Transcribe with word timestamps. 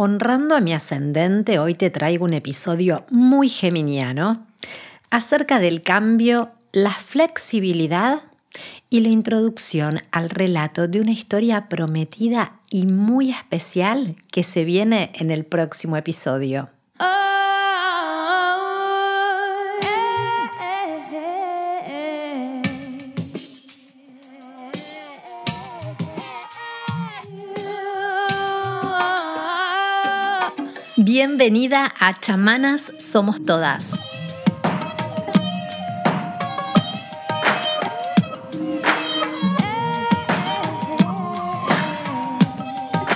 Honrando 0.00 0.54
a 0.54 0.60
mi 0.60 0.72
ascendente, 0.74 1.58
hoy 1.58 1.74
te 1.74 1.90
traigo 1.90 2.24
un 2.24 2.32
episodio 2.32 3.04
muy 3.10 3.48
geminiano 3.48 4.46
acerca 5.10 5.58
del 5.58 5.82
cambio, 5.82 6.52
la 6.70 6.92
flexibilidad 6.92 8.20
y 8.90 9.00
la 9.00 9.08
introducción 9.08 9.98
al 10.12 10.30
relato 10.30 10.86
de 10.86 11.00
una 11.00 11.10
historia 11.10 11.68
prometida 11.68 12.60
y 12.70 12.86
muy 12.86 13.32
especial 13.32 14.14
que 14.30 14.44
se 14.44 14.62
viene 14.62 15.10
en 15.14 15.32
el 15.32 15.44
próximo 15.44 15.96
episodio. 15.96 16.70
Bienvenida 31.20 31.92
a 31.98 32.14
Chamanas 32.14 32.92
Somos 33.00 33.44
Todas. 33.44 34.00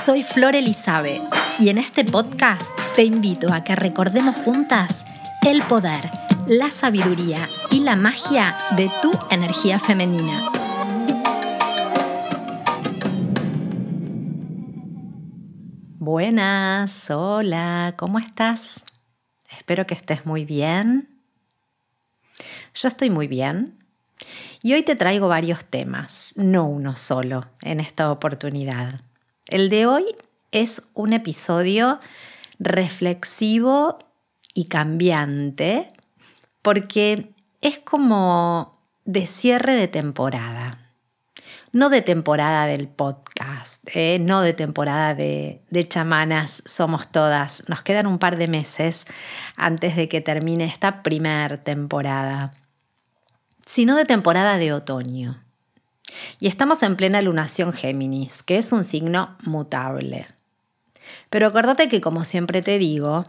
Soy 0.05 0.25
Flor 0.25 0.57
Elizabe 0.57 1.23
y 1.61 1.69
en 1.69 1.79
este 1.79 2.05
podcast 2.05 2.73
te 2.97 3.05
invito 3.05 3.53
a 3.53 3.63
que 3.63 3.77
recordemos 3.77 4.35
juntas 4.35 5.07
el 5.47 5.63
poder, 5.63 6.11
la 6.49 6.73
sabiduría 6.73 7.49
y 7.71 7.85
la 7.85 7.95
magia 7.95 8.59
de 8.77 8.91
tu 9.01 9.13
energía 9.31 9.79
femenina. 9.79 10.62
Buenas, 16.05 17.13
hola, 17.13 17.95
¿cómo 17.97 18.19
estás? 18.19 18.85
Espero 19.57 19.87
que 19.87 19.95
estés 19.95 20.27
muy 20.27 20.45
bien. 20.45 21.09
Yo 22.75 22.89
estoy 22.89 23.09
muy 23.09 23.29
bien 23.29 23.79
y 24.63 24.73
hoy 24.73 24.83
te 24.83 24.97
traigo 24.97 25.29
varios 25.29 25.65
temas, 25.65 26.33
no 26.35 26.67
uno 26.67 26.97
solo 26.97 27.45
en 27.61 27.79
esta 27.79 28.11
oportunidad. 28.11 29.01
El 29.47 29.69
de 29.69 29.87
hoy 29.87 30.05
es 30.51 30.91
un 30.95 31.13
episodio 31.13 32.01
reflexivo 32.59 34.01
y 34.55 34.65
cambiante 34.65 35.93
porque 36.63 37.33
es 37.61 37.79
como 37.79 38.77
de 39.05 39.29
cierre 39.29 39.75
de 39.75 39.87
temporada 39.87 40.83
no 41.73 41.89
de 41.89 42.03
temporada 42.03 42.67
del 42.67 42.87
podcast, 42.87 43.22
¿eh? 43.95 44.19
no 44.21 44.41
de 44.41 44.53
temporada 44.53 45.15
de, 45.15 45.63
chamanas, 45.89 46.63
somos 46.67 47.11
todas. 47.11 47.69
Nos 47.69 47.83
quedan 47.83 48.07
un 48.07 48.19
par 48.19 48.37
de 48.37 48.49
meses 48.49 49.07
antes 49.57 49.97
de 49.97 50.09
que 50.09 50.21
termine 50.21 50.65
esta 50.65 51.03
primera 51.03 51.63
temporada, 51.63 52.53
sino 53.65 53.97
de 53.97 54.05
temporada 54.05 54.57
de 54.59 54.73
otoño. 54.73 55.43
Y 56.39 56.49
estamos 56.49 56.83
en 56.83 56.97
plena 56.97 57.23
lunación 57.23 57.73
Géminis, 57.73 58.43
que 58.43 58.59
es 58.59 58.73
un 58.73 58.85
signo 58.85 59.37
mutable. 59.43 60.29
Pero 61.31 61.47
acuérdate 61.47 61.89
que 61.89 62.01
como 62.01 62.25
siempre 62.25 62.61
te 62.61 62.79
digo, 62.79 63.25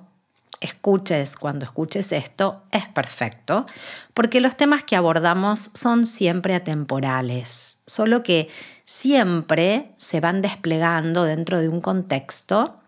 escuches 0.59 1.35
cuando 1.35 1.65
escuches 1.65 2.11
esto 2.11 2.63
es 2.71 2.87
perfecto, 2.87 3.65
porque 4.13 4.41
los 4.41 4.55
temas 4.55 4.83
que 4.83 4.95
abordamos 4.95 5.71
son 5.73 6.05
siempre 6.05 6.55
atemporales, 6.55 7.83
solo 7.85 8.23
que 8.23 8.49
siempre 8.85 9.93
se 9.97 10.19
van 10.19 10.41
desplegando 10.41 11.23
dentro 11.23 11.59
de 11.59 11.69
un 11.69 11.81
contexto 11.81 12.79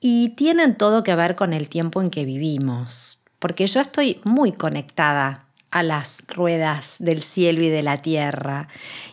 y 0.00 0.30
tienen 0.30 0.76
todo 0.76 1.02
que 1.02 1.14
ver 1.14 1.34
con 1.34 1.52
el 1.52 1.68
tiempo 1.68 2.02
en 2.02 2.10
que 2.10 2.24
vivimos, 2.24 3.24
porque 3.38 3.66
yo 3.66 3.80
estoy 3.80 4.20
muy 4.24 4.52
conectada 4.52 5.46
a 5.70 5.82
las 5.82 6.22
ruedas 6.28 6.96
del 7.00 7.22
cielo 7.22 7.62
y 7.62 7.68
de 7.68 7.82
la 7.82 8.00
tierra. 8.00 8.68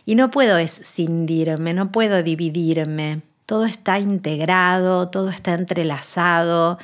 Y 0.06 0.14
no 0.14 0.30
puedo 0.30 0.58
escindirme, 0.58 1.74
no 1.74 1.90
puedo 1.90 2.22
dividirme, 2.22 3.22
todo 3.46 3.64
está 3.64 3.98
integrado, 3.98 5.08
todo 5.08 5.30
está 5.30 5.54
entrelazado. 5.54 6.78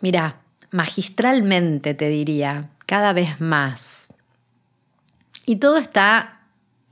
Mira, 0.00 0.36
magistralmente 0.70 1.94
te 1.94 2.08
diría, 2.08 2.70
cada 2.86 3.12
vez 3.12 3.40
más. 3.40 4.12
Y 5.44 5.56
todo 5.56 5.78
está 5.78 6.42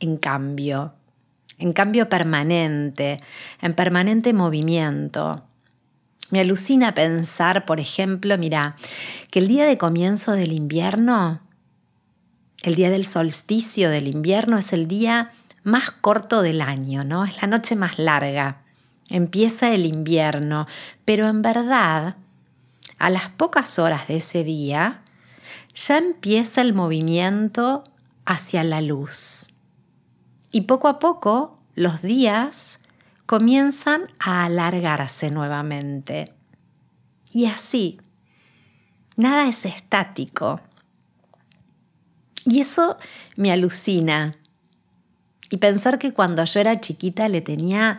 en 0.00 0.16
cambio, 0.16 0.94
en 1.62 1.72
cambio 1.72 2.08
permanente, 2.08 3.20
en 3.60 3.74
permanente 3.74 4.32
movimiento. 4.32 5.44
Me 6.30 6.40
alucina 6.40 6.94
pensar, 6.94 7.64
por 7.64 7.78
ejemplo, 7.78 8.36
mira, 8.36 8.74
que 9.30 9.38
el 9.38 9.48
día 9.48 9.64
de 9.64 9.78
comienzo 9.78 10.32
del 10.32 10.52
invierno, 10.52 11.40
el 12.62 12.74
día 12.74 12.90
del 12.90 13.06
solsticio 13.06 13.90
del 13.90 14.08
invierno 14.08 14.58
es 14.58 14.72
el 14.72 14.88
día 14.88 15.30
más 15.62 15.90
corto 15.90 16.42
del 16.42 16.60
año, 16.60 17.04
¿no? 17.04 17.24
Es 17.24 17.40
la 17.40 17.46
noche 17.46 17.76
más 17.76 17.98
larga. 17.98 18.62
Empieza 19.08 19.72
el 19.72 19.86
invierno, 19.86 20.66
pero 21.04 21.28
en 21.28 21.42
verdad 21.42 22.16
a 22.98 23.10
las 23.10 23.28
pocas 23.28 23.78
horas 23.78 24.08
de 24.08 24.16
ese 24.16 24.42
día, 24.42 25.02
ya 25.74 25.98
empieza 25.98 26.60
el 26.60 26.72
movimiento 26.72 27.84
hacia 28.24 28.64
la 28.64 28.80
luz. 28.80 29.51
Y 30.52 30.62
poco 30.62 30.88
a 30.88 30.98
poco 30.98 31.58
los 31.74 32.02
días 32.02 32.84
comienzan 33.26 34.02
a 34.20 34.44
alargarse 34.44 35.30
nuevamente. 35.30 36.34
Y 37.32 37.46
así, 37.46 37.98
nada 39.16 39.48
es 39.48 39.64
estático. 39.64 40.60
Y 42.44 42.60
eso 42.60 42.98
me 43.36 43.50
alucina. 43.50 44.32
Y 45.48 45.56
pensar 45.56 45.98
que 45.98 46.12
cuando 46.12 46.44
yo 46.44 46.60
era 46.60 46.80
chiquita 46.80 47.28
le 47.28 47.40
tenía 47.40 47.98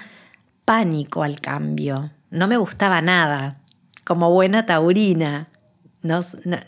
pánico 0.66 1.24
al 1.24 1.42
cambio. 1.42 2.12
No 2.30 2.48
me 2.48 2.58
gustaba 2.58 3.02
nada 3.02 3.58
como 4.04 4.32
buena 4.32 4.66
taurina. 4.66 5.48
No, 6.04 6.20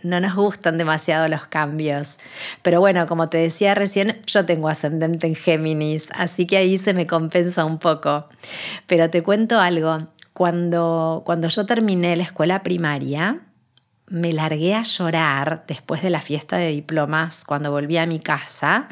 nos 0.02 0.36
gustan 0.36 0.78
demasiado 0.78 1.28
los 1.28 1.46
cambios. 1.48 2.20
Pero 2.62 2.80
bueno, 2.80 3.06
como 3.06 3.30
te 3.30 3.38
decía 3.38 3.76
recién, 3.76 4.22
yo 4.26 4.46
tengo 4.46 4.70
ascendente 4.70 5.28
en 5.28 5.36
Géminis, 5.36 6.08
así 6.16 6.48
que 6.48 6.58
ahí 6.58 6.78
se 6.78 6.94
me 6.94 7.06
compensa 7.06 7.66
un 7.66 7.78
poco. 7.78 8.28
Pero 8.88 9.10
te 9.10 9.22
cuento 9.22 9.60
algo. 9.60 10.08
Cuando, 10.34 11.22
cuando 11.26 11.50
yo 11.50 11.66
terminé 11.66 12.16
la 12.16 12.24
escuela 12.24 12.64
primaria, 12.64 13.42
me 14.08 14.34
largué 14.34 14.74
a 14.74 14.84
llorar 14.84 15.66
después 15.68 16.02
de 16.02 16.10
la 16.10 16.22
fiesta 16.22 16.58
de 16.58 16.70
diplomas, 16.70 17.44
cuando 17.46 17.72
volví 17.72 17.98
a 17.98 18.06
mi 18.06 18.20
casa, 18.20 18.88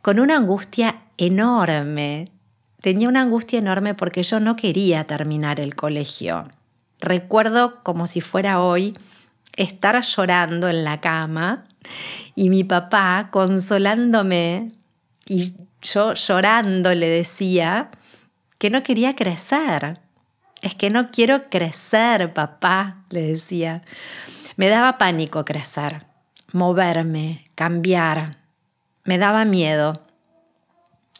con 0.00 0.20
una 0.20 0.36
angustia 0.36 1.02
enorme. 1.18 2.30
Tenía 2.80 3.08
una 3.08 3.22
angustia 3.22 3.58
enorme 3.58 3.94
porque 3.94 4.22
yo 4.22 4.38
no 4.38 4.54
quería 4.54 5.04
terminar 5.04 5.58
el 5.58 5.74
colegio. 5.74 6.44
Recuerdo 7.00 7.82
como 7.82 8.06
si 8.06 8.20
fuera 8.20 8.60
hoy 8.60 8.96
estar 9.56 10.00
llorando 10.02 10.68
en 10.68 10.84
la 10.84 11.00
cama 11.00 11.64
y 12.34 12.48
mi 12.48 12.64
papá 12.64 13.28
consolándome 13.30 14.72
y 15.26 15.54
yo 15.82 16.14
llorando 16.14 16.94
le 16.94 17.08
decía 17.08 17.90
que 18.58 18.70
no 18.70 18.82
quería 18.82 19.16
crecer. 19.16 19.94
Es 20.62 20.74
que 20.74 20.90
no 20.90 21.10
quiero 21.10 21.48
crecer, 21.50 22.32
papá, 22.32 23.04
le 23.10 23.22
decía. 23.22 23.82
Me 24.56 24.68
daba 24.68 24.98
pánico 24.98 25.44
crecer, 25.44 26.06
moverme, 26.52 27.44
cambiar. 27.54 28.36
Me 29.04 29.18
daba 29.18 29.44
miedo. 29.44 30.02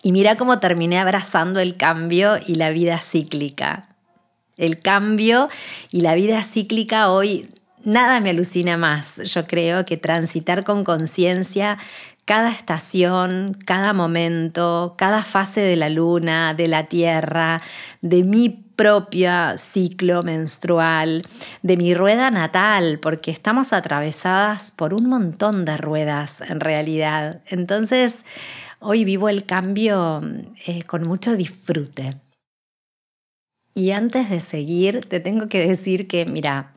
Y 0.02 0.12
mira 0.12 0.36
cómo 0.36 0.58
terminé 0.58 0.98
abrazando 0.98 1.60
el 1.60 1.76
cambio 1.76 2.38
y 2.44 2.54
la 2.54 2.70
vida 2.70 2.98
cíclica 3.00 3.96
el 4.56 4.78
cambio 4.78 5.48
y 5.90 6.00
la 6.00 6.14
vida 6.14 6.42
cíclica 6.42 7.10
hoy, 7.10 7.50
nada 7.86 8.20
me 8.20 8.30
alucina 8.30 8.76
más, 8.76 9.16
yo 9.22 9.46
creo, 9.46 9.86
que 9.86 9.96
transitar 9.96 10.64
con 10.64 10.84
conciencia 10.84 11.78
cada 12.26 12.50
estación, 12.50 13.56
cada 13.64 13.92
momento, 13.92 14.96
cada 14.98 15.22
fase 15.22 15.60
de 15.60 15.76
la 15.76 15.88
luna, 15.88 16.54
de 16.54 16.66
la 16.66 16.88
tierra, 16.88 17.62
de 18.02 18.24
mi 18.24 18.48
propio 18.74 19.56
ciclo 19.56 20.24
menstrual, 20.24 21.24
de 21.62 21.76
mi 21.76 21.94
rueda 21.94 22.32
natal, 22.32 22.98
porque 23.00 23.30
estamos 23.30 23.72
atravesadas 23.72 24.72
por 24.72 24.92
un 24.92 25.08
montón 25.08 25.64
de 25.64 25.76
ruedas 25.76 26.40
en 26.40 26.58
realidad. 26.58 27.42
Entonces, 27.46 28.16
hoy 28.80 29.04
vivo 29.04 29.28
el 29.28 29.46
cambio 29.46 30.20
eh, 30.66 30.82
con 30.82 31.06
mucho 31.06 31.36
disfrute. 31.36 32.16
Y 33.72 33.92
antes 33.92 34.30
de 34.30 34.40
seguir, 34.40 35.04
te 35.06 35.20
tengo 35.20 35.48
que 35.48 35.66
decir 35.66 36.08
que, 36.08 36.24
mira, 36.24 36.72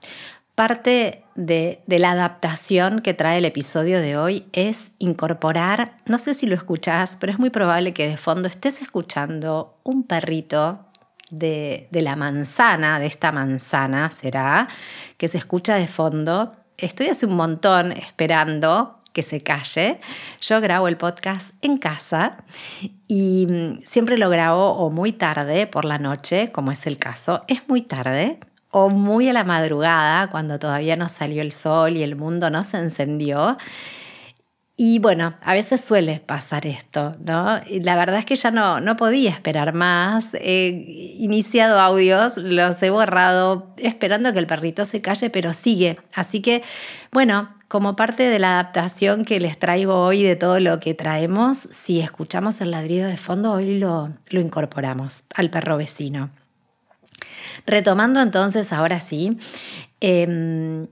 parte 0.59 1.23
de, 1.35 1.81
la 1.87 2.11
adaptación 2.11 2.99
que 2.99 3.13
trae 3.13 3.37
el 3.37 3.45
episodio 3.45 4.01
de 4.01 4.17
hoy 4.17 4.45
es 4.51 4.91
incorporar, 4.99 5.95
no 6.05 6.17
sé 6.17 6.33
si 6.33 6.47
lo 6.47 6.53
escuchás, 6.53 7.15
pero 7.17 7.31
es 7.31 7.39
muy 7.39 7.49
probable 7.49 7.93
que 7.93 8.09
de 8.09 8.17
fondo 8.17 8.49
estés 8.49 8.81
escuchando 8.81 9.79
un 9.83 10.03
perrito 10.03 10.85
de, 11.31 11.87
de 11.91 12.01
la 12.01 12.17
manzana, 12.17 12.99
de 12.99 13.05
esta 13.05 13.31
manzana 13.31 14.11
será, 14.11 14.67
que 15.15 15.29
se 15.29 15.37
escucha 15.37 15.77
de 15.77 15.87
fondo. 15.87 16.51
Estoy 16.77 17.07
hace 17.07 17.25
un 17.25 17.37
montón 17.37 17.93
esperando 17.93 18.99
que 19.13 19.23
se 19.23 19.41
calle. 19.41 19.99
Yo 20.41 20.61
grabo 20.61 20.87
el 20.87 20.97
podcast 20.97 21.53
en 21.61 21.77
casa 21.77 22.43
y 23.07 23.47
mm, 23.49 23.81
siempre 23.83 24.17
lo 24.17 24.29
grabo 24.29 24.71
o 24.71 24.89
muy 24.89 25.13
tarde 25.13 25.67
por 25.67 25.85
la 25.85 25.99
noche, 25.99 26.51
como 26.51 26.71
es 26.71 26.85
el 26.85 26.97
caso. 26.97 27.43
Es 27.47 27.67
muy 27.69 27.81
tarde, 27.81 28.39
o 28.71 28.89
muy 28.89 29.29
a 29.29 29.33
la 29.33 29.43
madrugada, 29.43 30.29
cuando 30.29 30.59
todavía 30.59 30.95
no 30.95 31.09
salió 31.09 31.41
el 31.41 31.51
sol 31.51 31.97
y 31.97 32.03
el 32.03 32.15
mundo 32.15 32.49
no 32.49 32.63
se 32.63 32.77
encendió. 32.77 33.57
Y 34.81 34.99
bueno, 34.99 35.33
a 35.41 35.53
veces 35.53 35.81
suele 35.81 36.21
pasar 36.25 36.65
esto, 36.65 37.13
¿no? 37.19 37.59
Y 37.67 37.81
la 37.81 37.97
verdad 37.97 38.19
es 38.19 38.23
que 38.23 38.37
ya 38.37 38.49
no, 38.49 38.79
no 38.79 38.95
podía 38.95 39.29
esperar 39.29 39.73
más. 39.73 40.29
He 40.35 40.69
iniciado 41.17 41.81
audios, 41.81 42.37
los 42.37 42.81
he 42.81 42.89
borrado 42.89 43.73
esperando 43.75 44.31
que 44.31 44.39
el 44.39 44.47
perrito 44.47 44.85
se 44.85 45.01
calle, 45.01 45.29
pero 45.29 45.51
sigue. 45.51 45.97
Así 46.13 46.41
que, 46.41 46.63
bueno, 47.11 47.49
como 47.67 47.97
parte 47.97 48.29
de 48.29 48.39
la 48.39 48.53
adaptación 48.53 49.25
que 49.25 49.41
les 49.41 49.59
traigo 49.59 49.95
hoy 49.95 50.23
de 50.23 50.37
todo 50.37 50.61
lo 50.61 50.79
que 50.79 50.93
traemos, 50.93 51.57
si 51.57 51.99
escuchamos 51.99 52.61
el 52.61 52.71
ladrido 52.71 53.09
de 53.09 53.17
fondo, 53.17 53.51
hoy 53.51 53.79
lo, 53.79 54.13
lo 54.29 54.39
incorporamos 54.39 55.23
al 55.35 55.49
perro 55.49 55.75
vecino. 55.75 56.29
Retomando 57.69 58.19
entonces, 58.19 58.73
ahora 58.73 58.99
sí, 58.99 59.37
em, 60.01 60.87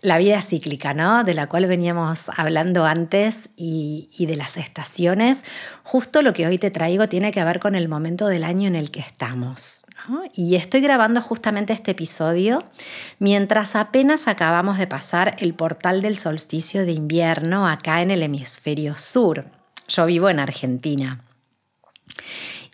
la 0.00 0.16
vida 0.16 0.40
cíclica, 0.40 0.94
¿no? 0.94 1.24
De 1.24 1.34
la 1.34 1.46
cual 1.46 1.66
veníamos 1.66 2.30
hablando 2.34 2.86
antes 2.86 3.50
y, 3.54 4.08
de 4.18 4.36
las 4.36 4.56
estaciones, 4.56 5.44
justo 5.82 6.22
lo 6.22 6.32
que 6.32 6.46
hoy 6.46 6.56
te 6.56 6.70
traigo 6.70 7.06
tiene 7.06 7.32
que 7.32 7.44
ver 7.44 7.60
con 7.60 7.74
el 7.74 7.86
momento 7.86 8.28
del 8.28 8.44
año 8.44 8.66
en 8.66 8.76
el 8.76 8.90
que 8.90 9.00
estamos. 9.00 9.84
Y 10.34 10.56
estoy 10.56 10.80
grabando 10.80 11.20
justamente 11.20 11.74
este 11.74 11.90
episodio 11.90 12.64
mientras 13.18 13.76
apenas 13.76 14.26
acabamos 14.26 14.78
de 14.78 14.86
pasar 14.86 15.36
el 15.38 15.52
portal 15.52 16.00
del 16.00 16.16
solsticio 16.16 16.86
de 16.86 16.92
invierno 16.92 17.68
acá 17.68 18.00
en 18.00 18.10
el 18.10 18.22
hemisferio 18.22 18.96
sur. 18.96 19.44
Yo 19.86 20.06
vivo 20.06 20.30
en 20.30 20.40
Argentina. 20.40 21.20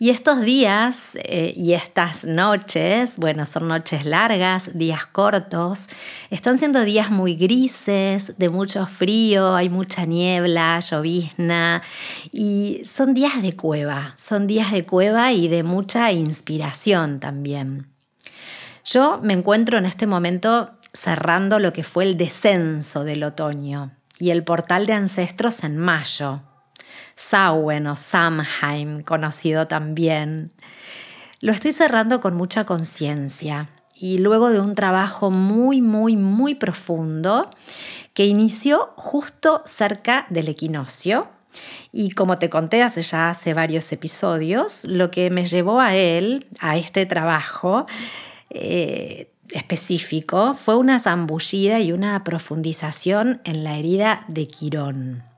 Y 0.01 0.11
estos 0.11 0.39
días 0.39 1.17
eh, 1.25 1.53
y 1.57 1.73
estas 1.73 2.23
noches, 2.23 3.17
bueno, 3.17 3.45
son 3.45 3.67
noches 3.67 4.05
largas, 4.05 4.77
días 4.77 5.05
cortos, 5.05 5.89
están 6.29 6.57
siendo 6.57 6.85
días 6.85 7.11
muy 7.11 7.35
grises, 7.35 8.37
de 8.37 8.47
mucho 8.47 8.87
frío, 8.87 9.55
hay 9.55 9.67
mucha 9.67 10.05
niebla, 10.05 10.79
llovizna 10.79 11.83
y 12.31 12.81
son 12.85 13.13
días 13.13 13.41
de 13.41 13.57
cueva, 13.57 14.13
son 14.15 14.47
días 14.47 14.71
de 14.71 14.85
cueva 14.85 15.33
y 15.33 15.49
de 15.49 15.63
mucha 15.63 16.13
inspiración 16.13 17.19
también. 17.19 17.87
Yo 18.85 19.19
me 19.21 19.33
encuentro 19.33 19.77
en 19.77 19.85
este 19.85 20.07
momento 20.07 20.71
cerrando 20.93 21.59
lo 21.59 21.73
que 21.73 21.83
fue 21.83 22.05
el 22.05 22.17
descenso 22.17 23.03
del 23.03 23.21
otoño 23.23 23.91
y 24.17 24.29
el 24.29 24.45
portal 24.45 24.85
de 24.85 24.93
ancestros 24.93 25.65
en 25.65 25.77
mayo. 25.77 26.39
Samhain 27.21 27.85
o 27.85 27.97
Samhain, 27.97 29.03
conocido 29.03 29.67
también. 29.67 30.51
Lo 31.41 31.51
estoy 31.51 31.73
cerrando 31.73 32.21
con 32.21 32.35
mucha 32.35 32.63
conciencia 32.63 33.69
y 33.93 34.19
luego 34.19 34.49
de 34.49 34.61
un 34.61 34.73
trabajo 34.73 35.29
muy, 35.29 35.81
muy, 35.81 36.15
muy 36.15 36.55
profundo 36.55 37.49
que 38.13 38.25
inició 38.25 38.93
justo 38.95 39.61
cerca 39.65 40.27
del 40.29 40.47
equinoccio. 40.47 41.27
Y 41.91 42.11
como 42.11 42.39
te 42.39 42.49
conté 42.49 42.83
hace 42.83 43.01
ya 43.01 43.29
hace 43.29 43.53
varios 43.53 43.91
episodios, 43.91 44.85
lo 44.85 45.11
que 45.11 45.29
me 45.29 45.45
llevó 45.45 45.81
a 45.81 45.95
él, 45.95 46.47
a 46.61 46.77
este 46.77 47.05
trabajo 47.05 47.85
eh, 48.49 49.29
específico, 49.49 50.53
fue 50.53 50.77
una 50.77 50.99
zambullida 50.99 51.81
y 51.81 51.91
una 51.91 52.23
profundización 52.23 53.41
en 53.43 53.65
la 53.65 53.77
herida 53.77 54.23
de 54.29 54.47
Quirón 54.47 55.28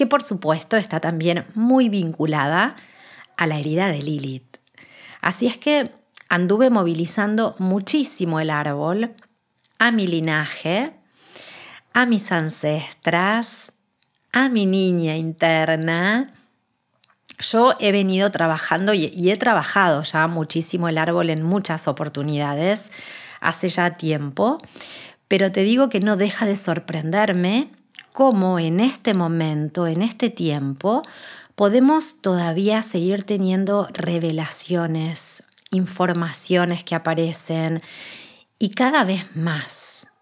que 0.00 0.06
por 0.06 0.22
supuesto 0.22 0.78
está 0.78 0.98
también 0.98 1.44
muy 1.54 1.90
vinculada 1.90 2.74
a 3.36 3.46
la 3.46 3.58
herida 3.58 3.88
de 3.88 4.02
Lilith. 4.02 4.56
Así 5.20 5.46
es 5.46 5.58
que 5.58 5.92
anduve 6.30 6.70
movilizando 6.70 7.54
muchísimo 7.58 8.40
el 8.40 8.48
árbol, 8.48 9.14
a 9.78 9.90
mi 9.90 10.06
linaje, 10.06 10.94
a 11.92 12.06
mis 12.06 12.32
ancestras, 12.32 13.72
a 14.32 14.48
mi 14.48 14.64
niña 14.64 15.18
interna. 15.18 16.32
Yo 17.38 17.74
he 17.78 17.92
venido 17.92 18.30
trabajando 18.30 18.94
y, 18.94 19.30
he 19.30 19.36
trabajado 19.36 20.02
ya 20.02 20.26
muchísimo 20.28 20.88
el 20.88 20.96
árbol 20.96 21.28
en 21.28 21.42
muchas 21.42 21.88
oportunidades 21.88 22.90
hace 23.42 23.68
ya 23.68 23.98
tiempo, 23.98 24.62
pero 25.28 25.52
te 25.52 25.60
digo 25.60 25.90
que 25.90 26.00
no 26.00 26.16
deja 26.16 26.46
de 26.46 26.56
sorprenderme 26.56 27.68
cómo 28.12 28.58
en 28.58 28.80
este 28.80 29.14
momento, 29.14 29.86
en 29.86 30.02
este 30.02 30.30
tiempo, 30.30 31.02
podemos 31.54 32.22
todavía 32.22 32.82
seguir 32.82 33.24
teniendo 33.24 33.88
revelaciones, 33.92 35.44
informaciones 35.70 36.84
que 36.84 36.94
aparecen 36.94 37.82
y 38.58 38.70
cada 38.70 39.04
vez 39.04 39.36
más. 39.36 40.12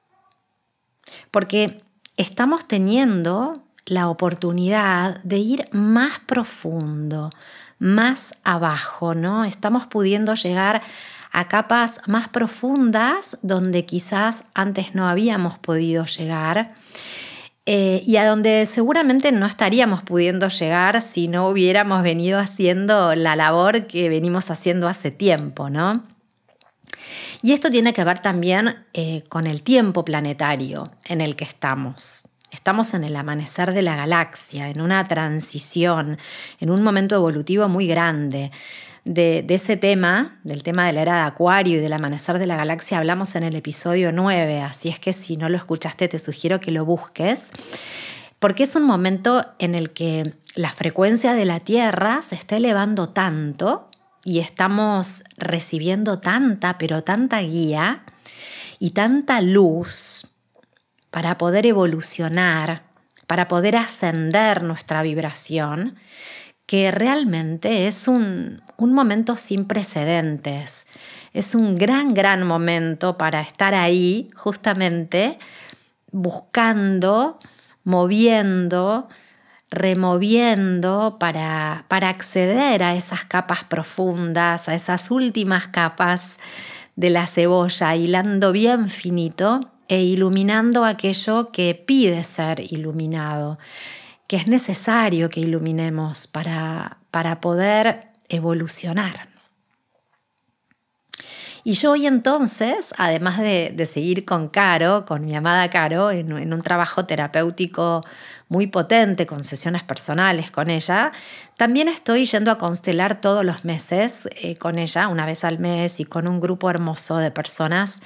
Porque 1.31 1.79
estamos 2.17 2.67
teniendo 2.67 3.63
la 3.87 4.09
oportunidad 4.09 5.23
de 5.23 5.39
ir 5.39 5.69
más 5.73 6.19
profundo, 6.21 7.31
más 7.79 8.35
abajo, 8.45 9.15
¿no? 9.15 9.45
Estamos 9.45 9.87
pudiendo 9.87 10.35
llegar 10.35 10.83
a 11.33 11.49
capas 11.49 12.01
más 12.07 12.29
profundas 12.29 13.39
donde 13.43 13.87
quizás 13.87 14.51
antes 14.55 14.95
no 14.95 15.09
habíamos 15.09 15.59
podido 15.59 16.05
llegar 16.05 16.75
eh, 17.71 18.03
y 18.07 18.17
a 18.17 18.27
donde 18.27 18.65
seguramente 18.65 19.31
no 19.31 19.45
estaríamos 19.45 20.03
pudiendo 20.03 20.49
llegar 20.49 21.03
si 21.03 21.29
no 21.29 21.49
hubiéramos 21.49 22.03
venido 22.03 22.39
haciendo 22.39 23.15
la 23.15 23.37
labor 23.37 23.87
que 23.87 24.09
venimos 24.09 24.51
haciendo 24.51 24.89
hace 24.89 25.11
tiempo, 25.11 25.69
¿no? 25.69 26.03
Y 27.43 27.53
esto 27.53 27.69
tiene 27.69 27.93
que 27.93 28.05
ver 28.05 28.21
también 28.21 28.87
eh, 28.95 29.23
con 29.29 29.47
el 29.47 29.63
tiempo 29.63 30.03
planetario 30.03 30.93
en 31.05 31.21
el 31.21 31.37
que 31.37 31.45
estamos. 31.45 32.31
Estamos 32.51 32.95
en 32.95 33.05
el 33.05 33.15
amanecer 33.15 33.75
de 33.75 33.83
la 33.83 33.97
galaxia, 33.97 34.71
en 34.71 34.81
una 34.81 35.07
transición, 35.07 36.17
en 36.61 36.71
un 36.71 36.83
momento 36.83 37.17
evolutivo 37.17 37.69
muy 37.69 37.87
grande 37.87 38.51
de, 39.09 39.47
ese 39.49 39.79
tema, 39.79 40.39
del 40.45 40.63
tema 40.63 40.87
de 40.87 40.93
la 40.93 41.01
era 41.01 41.17
de 41.17 41.23
Acuario 41.23 41.79
y 41.79 41.81
del 41.81 41.95
amanecer 41.95 42.39
de 42.39 42.47
la 42.47 42.57
galaxia, 42.57 42.99
hablamos 42.99 43.35
en 43.37 43.43
el 43.43 43.57
episodio 43.57 44.13
9, 44.13 44.61
así 44.61 44.91
es 44.91 44.99
que 44.99 45.15
si 45.15 45.39
no 45.39 45.49
lo 45.49 45.57
escuchaste 45.57 46.09
te 46.09 46.19
sugiero 46.19 46.61
que 46.61 46.71
lo 46.71 46.85
busques, 46.85 47.47
porque 48.39 48.65
es 48.65 48.77
un 48.77 48.85
momento 48.85 49.47
en 49.59 49.75
el 49.75 49.91
que 49.91 50.35
la 50.55 50.71
frecuencia 50.71 51.33
de 51.33 51.47
la 51.47 51.61
Tierra 51.61 52.21
se 52.21 52.35
está 52.35 52.59
elevando 52.59 53.09
tanto 53.09 53.89
y 54.25 54.41
estamos 54.41 55.25
recibiendo 55.39 56.19
tanta, 56.19 56.77
pero 56.77 57.03
tanta 57.03 57.41
guía 57.41 58.05
y 58.79 58.91
tanta 58.91 59.41
luz 59.41 60.37
para 61.11 61.39
poder 61.39 61.65
evolucionar, 61.65 62.83
para 63.27 63.49
poder 63.49 63.77
ascender 63.77 64.63
nuestra 64.63 65.03
vibración, 65.03 65.97
que 66.69 66.91
realmente 66.91 67.87
es 67.87 68.09
un, 68.09 68.61
momento 68.77 69.37
sin 69.37 69.65
precedentes. 69.65 70.87
Es 71.33 71.55
un 71.55 71.77
gran, 71.77 72.13
gran 72.13 72.47
momento 72.47 73.17
para 73.17 73.41
estar 73.41 73.75
ahí 73.75 74.29
justamente 74.37 75.39
buscando, 76.13 77.39
moviendo, 77.85 79.09
removiendo 79.71 81.17
para, 81.19 81.87
para 81.89 82.11
acceder 82.11 82.83
a 82.83 82.95
esas 82.97 83.25
capas 83.25 83.65
profundas, 83.65 84.69
a 84.69 84.75
esas 84.75 85.11
últimas 85.11 85.69
capas 85.69 86.39
de 86.97 87.09
la 87.09 87.27
cebolla, 87.27 87.97
hilando 87.97 88.53
bien 88.53 88.89
finito 88.89 89.71
e 89.89 90.03
iluminando 90.03 90.85
aquello 90.85 91.49
que 91.51 91.75
pide 91.75 92.25
ser 92.25 92.61
iluminado 92.71 93.59
que 94.29 94.37
es 94.37 94.47
necesario 94.47 95.31
que 95.31 95.41
iluminemos 95.41 96.29
para, 96.29 96.99
para 97.11 97.41
poder 97.41 98.13
evolucionar. 98.29 99.29
Y 101.65 101.73
yo 101.73 101.93
hoy 101.93 102.07
entonces, 102.07 102.95
además 102.97 103.39
de, 103.39 103.85
seguir 103.85 104.25
con 104.25 104.49
Caro, 104.49 105.05
con 105.05 105.25
mi 105.25 105.35
amada 105.35 105.69
Caro, 105.69 106.11
en, 106.11 106.53
un 106.53 106.61
trabajo 106.63 107.05
terapéutico 107.05 108.03
muy 108.49 108.69
potente, 108.69 109.27
con 109.27 109.45
sesiones 109.45 109.83
personales 109.83 110.51
con 110.51 110.71
ella, 110.71 111.11
también 111.57 111.89
estoy 111.89 112.25
yendo 112.25 112.51
a 112.51 112.59
constelar 112.59 113.21
todos 113.21 113.45
los 113.45 113.67
meses 113.67 114.29
eh, 114.37 114.57
con 114.57 114.79
ella, 114.79 115.09
una 115.09 115.27
vez 115.27 115.45
al 115.45 115.59
mes 115.59 116.01
y 116.01 116.05
con 116.05 116.27
un 116.27 116.41
grupo 116.41 116.71
hermoso 116.71 117.19
de 117.19 117.31
personas. 117.31 118.01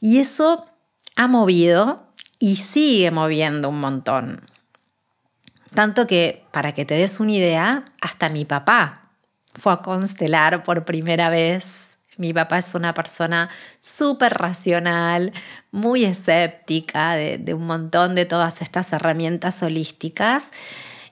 Y 0.00 0.18
eso 0.18 0.66
ha 1.16 1.26
movido 1.26 2.06
y 2.38 2.56
sigue 2.56 3.10
moviendo 3.10 3.68
un 3.68 3.80
montón. 3.80 4.51
Tanto 5.74 6.06
que, 6.06 6.44
para 6.50 6.72
que 6.72 6.84
te 6.84 6.94
des 6.94 7.18
una 7.20 7.32
idea, 7.32 7.84
hasta 8.00 8.28
mi 8.28 8.44
papá 8.44 9.10
fue 9.54 9.72
a 9.72 9.78
constelar 9.78 10.62
por 10.62 10.84
primera 10.84 11.30
vez. 11.30 11.98
Mi 12.18 12.34
papá 12.34 12.58
es 12.58 12.74
una 12.74 12.92
persona 12.92 13.48
súper 13.80 14.34
racional, 14.34 15.32
muy 15.70 16.04
escéptica 16.04 17.14
de, 17.14 17.38
de, 17.38 17.54
un 17.54 17.66
montón 17.66 18.14
de 18.14 18.26
todas 18.26 18.60
estas 18.60 18.92
herramientas 18.92 19.62
holísticas. 19.62 20.50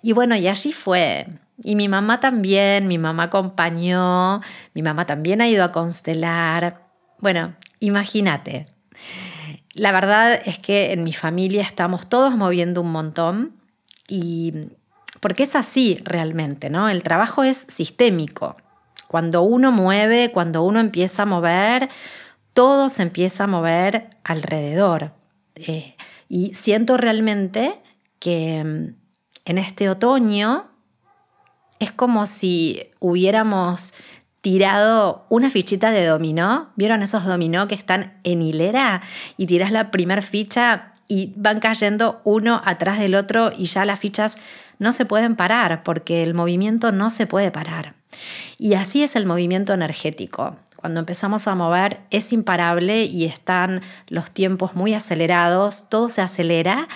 Y 0.03 0.13
bueno, 0.13 0.37
y 0.37 0.47
allí 0.47 0.73
fue. 0.73 1.27
Y 1.63 1.75
mi 1.75 1.89
mamá 1.89 2.21
también, 2.21 2.87
mi 2.87 2.99
mamá 2.99 3.25
acompañó, 3.25 4.43
mi 4.75 4.83
mamá 4.83 5.07
también 5.07 5.41
ha 5.41 5.49
ido 5.49 5.65
a 5.65 5.73
constelar. 5.73 6.87
Bueno, 7.19 7.55
imagínate. 7.81 8.67
La 9.73 9.93
verdad 9.93 10.41
es 10.45 10.59
que 10.59 10.93
en 10.93 11.05
mi 11.05 11.15
familia 11.15 11.63
estamos 11.63 12.09
todos 12.09 12.37
moviendo 12.37 12.83
un 12.83 12.93
montón 12.93 13.60
y 14.11 14.71
porque 15.21 15.45
es 15.45 15.55
así 15.55 16.01
realmente, 16.05 16.69
¿no? 16.69 16.89
El 16.89 17.03
trabajo 17.03 17.45
es 17.45 17.67
sistémico. 17.69 18.57
Cuando 19.07 19.43
uno 19.43 19.73
mueve, 19.73 20.31
cuando 20.33 20.63
uno 20.63 20.81
empieza 20.81 21.23
a 21.23 21.27
mover, 21.27 21.89
todo 22.53 22.89
se 22.89 23.03
empieza 23.03 23.45
a 23.45 23.47
mover 23.47 24.11
alrededor. 24.25 25.13
Eh, 25.57 25.97
y 26.29 26.55
siento 26.55 26.97
realmente 26.97 27.81
que 28.19 28.63
mm, 28.65 28.95
en 29.47 29.59
este 29.59 29.89
otoño 29.89 30.71
es 31.79 31.93
como 31.93 32.27
si 32.27 32.83
hubiéramos 33.01 33.95
tirado 34.41 35.27
una 35.29 35.51
fichita 35.51 35.91
de 35.91 36.07
dominó. 36.07 36.71
¿Vieron 36.77 37.03
esos 37.03 37.25
dominó 37.25 37.69
que 37.69 37.75
están 37.75 38.19
en 38.23 38.43
hilera? 38.43 39.03
Y 39.37 39.47
tiras 39.47 39.73
la 39.73 39.91
primera 39.91 40.23
ficha 40.23 40.93
y 41.11 41.33
van 41.35 41.59
cayendo 41.59 42.21
uno 42.23 42.63
atrás 42.65 43.01
del 43.01 43.17
otro 43.17 43.51
y 43.55 43.65
ya 43.65 43.85
las 43.85 43.99
fichas 43.99 44.39
no 44.79 44.93
se 44.93 45.05
pueden 45.05 45.35
parar 45.35 45.83
porque 45.83 46.23
el 46.23 46.35
movimiento 46.35 46.93
no 46.93 47.11
se 47.11 47.27
puede 47.27 47.51
parar. 47.51 47.95
Y 48.59 48.75
así 48.75 49.03
es 49.03 49.17
el 49.17 49.27
movimiento 49.27 49.75
energético. 49.75 50.55
Cuando 50.77 51.01
empezamos 51.01 51.49
a 51.49 51.57
mover 51.57 51.99
es 52.11 52.33
imparable 52.33 53.05
y 53.07 53.25
están 53.25 53.83
los 54.09 54.31
tiempos 54.31 54.77
muy 54.77 54.95
acelerados, 54.95 55.89
todo 55.89 56.11
se 56.11 56.23
acelera 56.23 56.87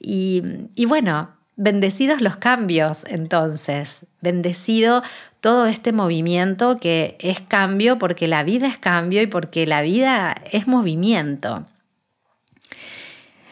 y, 0.00 0.42
y 0.74 0.86
bueno, 0.86 1.30
bendecidos 1.54 2.20
los 2.20 2.38
cambios 2.38 3.04
entonces, 3.06 4.04
bendecido 4.20 5.04
todo 5.40 5.66
este 5.66 5.92
movimiento 5.92 6.78
que 6.78 7.16
es 7.20 7.40
cambio 7.40 8.00
porque 8.00 8.26
la 8.26 8.42
vida 8.42 8.66
es 8.66 8.78
cambio 8.78 9.22
y 9.22 9.28
porque 9.28 9.64
la 9.64 9.80
vida 9.82 10.34
es 10.50 10.66
movimiento. 10.66 11.66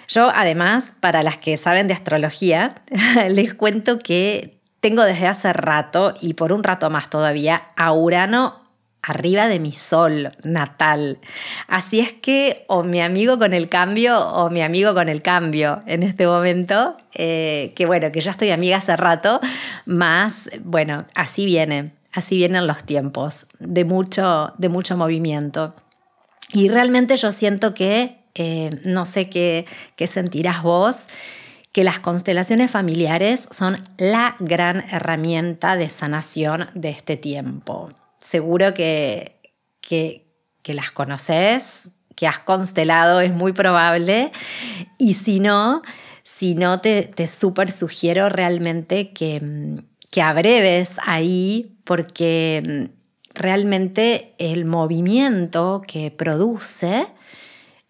Yo 0.09 0.31
además, 0.35 0.95
para 1.01 1.23
las 1.23 1.39
que 1.39 1.57
saben 1.57 1.87
de 1.87 1.95
astrología, 1.95 2.77
les 3.29 3.55
cuento 3.55 3.99
que 3.99 4.59
tengo 4.81 5.03
desde 5.03 5.27
hace 5.27 5.53
rato 5.53 6.15
y 6.21 6.35
por 6.35 6.53
un 6.53 6.65
rato 6.65 6.89
más 6.91 7.11
todavía 7.11 7.69
a 7.77 7.93
Urano 7.93 8.63
arriba 9.03 9.49
de 9.49 9.59
mi 9.59 9.73
sol 9.73 10.33
natal. 10.43 11.19
Así 11.67 12.01
es 12.01 12.13
que 12.13 12.65
o 12.69 12.83
mi 12.83 13.01
amigo 13.01 13.39
con 13.39 13.53
el 13.53 13.69
cambio 13.69 14.19
o 14.19 14.51
mi 14.51 14.63
amigo 14.63 14.95
con 14.95 15.09
el 15.09 15.23
cambio 15.23 15.83
en 15.87 16.03
este 16.03 16.27
momento, 16.27 16.97
eh, 17.15 17.73
que 17.77 17.87
bueno, 17.87 18.13
que 18.13 18.21
ya 18.21 18.31
estoy 18.31 18.51
amiga 18.51 18.77
hace 18.77 18.97
rato, 18.97 19.41
más, 19.87 20.51
bueno, 20.63 21.07
así 21.15 21.47
viene, 21.47 21.93
así 22.13 22.37
vienen 22.37 22.67
los 22.67 22.85
tiempos 22.85 23.49
de 23.61 23.85
mucho, 23.85 24.53
de 24.59 24.69
mucho 24.69 24.97
movimiento. 24.97 25.75
Y 26.53 26.69
realmente 26.69 27.17
yo 27.17 27.33
siento 27.33 27.75
que, 27.75 28.18
eh, 28.39 28.81
no 28.85 29.05
sé 29.05 29.29
qué, 29.29 29.67
sentirás 30.07 30.63
vos, 30.63 31.03
que 31.73 31.85
las 31.85 31.99
constelaciones 31.99 32.71
familiares 32.71 33.49
son 33.51 33.85
la 33.99 34.37
gran 34.39 34.85
herramienta 34.91 35.77
de 35.77 35.89
sanación 35.91 36.71
de 36.75 36.91
este 36.91 37.17
tiempo 37.17 37.91
seguro 38.29 38.75
que, 38.75 39.41
que, 39.81 40.25
las 40.75 40.93
conoces, 40.93 41.91
que 42.15 42.27
has 42.27 42.41
constelado, 42.41 43.21
es 43.23 43.33
muy 43.33 43.53
probable. 43.53 44.33
Y 44.99 45.15
si 45.15 45.41
no, 45.41 45.81
si 46.23 46.55
no, 46.55 46.81
te, 46.81 47.05
te 47.05 47.27
súper 47.27 47.73
sugiero 47.73 48.29
realmente 48.29 49.13
que, 49.13 49.83
que 50.11 50.21
abreves 50.21 50.97
ahí 51.07 51.79
porque 51.85 52.91
realmente 53.33 54.35
el 54.37 54.67
movimiento 54.67 55.83
que 55.87 56.11
produce 56.11 57.07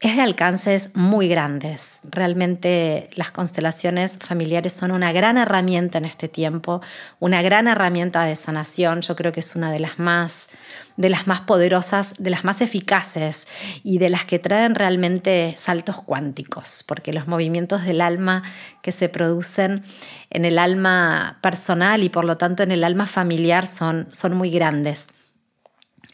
es 0.00 0.14
de 0.14 0.22
alcances 0.22 0.90
muy 0.94 1.28
grandes. 1.28 1.98
Realmente 2.04 3.10
las 3.14 3.32
constelaciones 3.32 4.16
familiares 4.20 4.72
son 4.72 4.92
una 4.92 5.12
gran 5.12 5.36
herramienta 5.36 5.98
en 5.98 6.04
este 6.04 6.28
tiempo, 6.28 6.80
una 7.18 7.42
gran 7.42 7.66
herramienta 7.66 8.22
de 8.22 8.36
sanación. 8.36 9.00
Yo 9.00 9.16
creo 9.16 9.32
que 9.32 9.40
es 9.40 9.56
una 9.56 9.72
de 9.72 9.80
las 9.80 9.98
más 9.98 10.48
de 10.96 11.10
las 11.10 11.28
más 11.28 11.42
poderosas, 11.42 12.16
de 12.18 12.28
las 12.28 12.42
más 12.42 12.60
eficaces 12.60 13.46
y 13.84 13.98
de 13.98 14.10
las 14.10 14.24
que 14.24 14.40
traen 14.40 14.74
realmente 14.74 15.54
saltos 15.56 16.02
cuánticos, 16.02 16.84
porque 16.88 17.12
los 17.12 17.28
movimientos 17.28 17.84
del 17.84 18.00
alma 18.00 18.42
que 18.82 18.90
se 18.90 19.08
producen 19.08 19.84
en 20.30 20.44
el 20.44 20.58
alma 20.58 21.38
personal 21.40 22.02
y 22.02 22.08
por 22.08 22.24
lo 22.24 22.36
tanto 22.36 22.64
en 22.64 22.72
el 22.72 22.82
alma 22.82 23.06
familiar 23.06 23.68
son, 23.68 24.08
son 24.10 24.36
muy 24.36 24.50
grandes. 24.50 25.06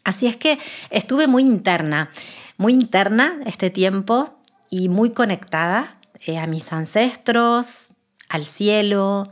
Así 0.04 0.26
es 0.26 0.36
que 0.36 0.58
estuve 0.90 1.28
muy 1.28 1.44
interna 1.44 2.10
muy 2.56 2.72
interna 2.72 3.40
este 3.46 3.70
tiempo 3.70 4.38
y 4.70 4.88
muy 4.88 5.10
conectada 5.10 5.98
eh, 6.26 6.38
a 6.38 6.46
mis 6.46 6.72
ancestros, 6.72 7.94
al 8.28 8.46
cielo, 8.46 9.30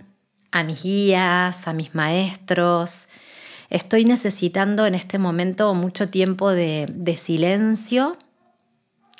a 0.50 0.64
mis 0.64 0.82
guías, 0.82 1.66
a 1.66 1.72
mis 1.72 1.94
maestros. 1.94 3.08
Estoy 3.70 4.04
necesitando 4.04 4.86
en 4.86 4.94
este 4.94 5.18
momento 5.18 5.72
mucho 5.74 6.10
tiempo 6.10 6.50
de, 6.50 6.86
de 6.90 7.16
silencio, 7.16 8.18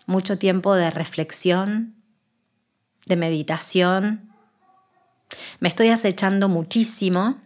mucho 0.07 0.39
tiempo 0.39 0.75
de 0.75 0.91
reflexión, 0.91 1.95
de 3.07 3.17
meditación. 3.17 4.33
Me 5.61 5.69
estoy 5.69 5.89
acechando 5.89 6.49
muchísimo, 6.49 7.41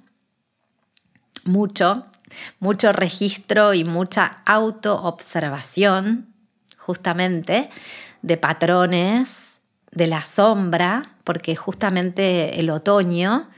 mucho, 1.44 2.06
mucho 2.58 2.92
registro 2.92 3.72
y 3.72 3.84
mucha 3.84 4.42
autoobservación 4.44 6.35
justamente 6.86 7.68
de 8.22 8.36
patrones 8.36 9.60
de 9.90 10.06
la 10.06 10.24
sombra, 10.24 11.02
porque 11.24 11.56
justamente 11.56 12.60
el 12.60 12.70
otoño, 12.70 13.48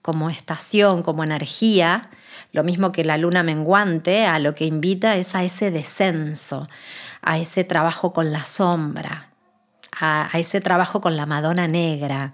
como 0.00 0.30
estación, 0.30 1.02
como 1.02 1.22
energía, 1.22 2.08
lo 2.52 2.64
mismo 2.64 2.90
que 2.90 3.04
la 3.04 3.18
luna 3.18 3.42
menguante, 3.42 4.24
a 4.24 4.38
lo 4.38 4.54
que 4.54 4.64
invita 4.64 5.16
es 5.16 5.34
a 5.34 5.44
ese 5.44 5.70
descenso, 5.70 6.68
a 7.20 7.38
ese 7.38 7.62
trabajo 7.64 8.14
con 8.14 8.32
la 8.32 8.46
sombra, 8.46 9.32
a, 10.00 10.30
ese 10.34 10.62
trabajo 10.62 11.02
con 11.02 11.16
la 11.16 11.26
Madonna 11.26 11.68
negra. 11.68 12.32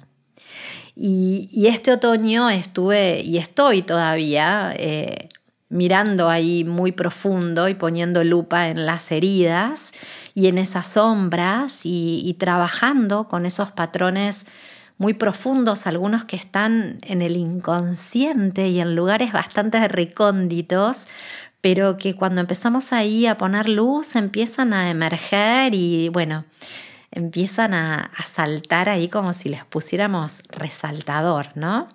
Y, 0.95 1.67
este 1.67 1.91
otoño 1.91 2.49
estuve 2.49 3.23
y 3.23 3.39
estoy 3.39 3.83
todavía 3.83 4.73
eh, 4.77 5.31
mirando 5.75 6.31
ahí 6.31 6.63
muy 6.63 6.93
profundo 6.93 7.69
y 7.69 7.75
poniendo 7.75 8.23
lupa 8.23 8.69
en 8.69 8.87
las 8.87 9.11
heridas 9.11 9.93
y 10.33 10.47
en 10.47 10.57
esas 10.57 10.87
sombras 10.87 11.81
y, 11.83 12.37
trabajando 12.39 13.27
con 13.27 13.45
esos 13.45 13.73
patrones 13.73 14.47
muy 14.99 15.15
profundos, 15.15 15.89
algunos 15.89 16.25
que 16.27 16.37
están 16.37 17.01
en 17.03 17.23
el 17.23 17.37
inconsciente 17.37 18.69
y 18.69 18.79
en 18.79 18.95
lugares 18.95 19.33
bastante 19.33 19.89
recónditos, 19.89 21.09
pero 21.61 21.97
que 21.97 22.15
cuando 22.15 22.41
empezamos 22.41 22.93
ahí 22.93 23.27
a 23.27 23.37
poner 23.37 23.69
luz 23.69 24.15
empiezan 24.15 24.73
a 24.75 24.91
emerger 24.91 25.75
y 25.75 26.09
bueno, 26.09 26.45
empiezan 27.11 27.75
a, 27.75 28.13
a 28.17 28.23
saltar 28.23 28.89
ahí 28.89 29.09
como 29.09 29.33
si 29.33 29.49
les 29.49 29.65
pusiéramos 29.65 30.45
resaltador, 30.51 31.49
¿no? 31.57 31.89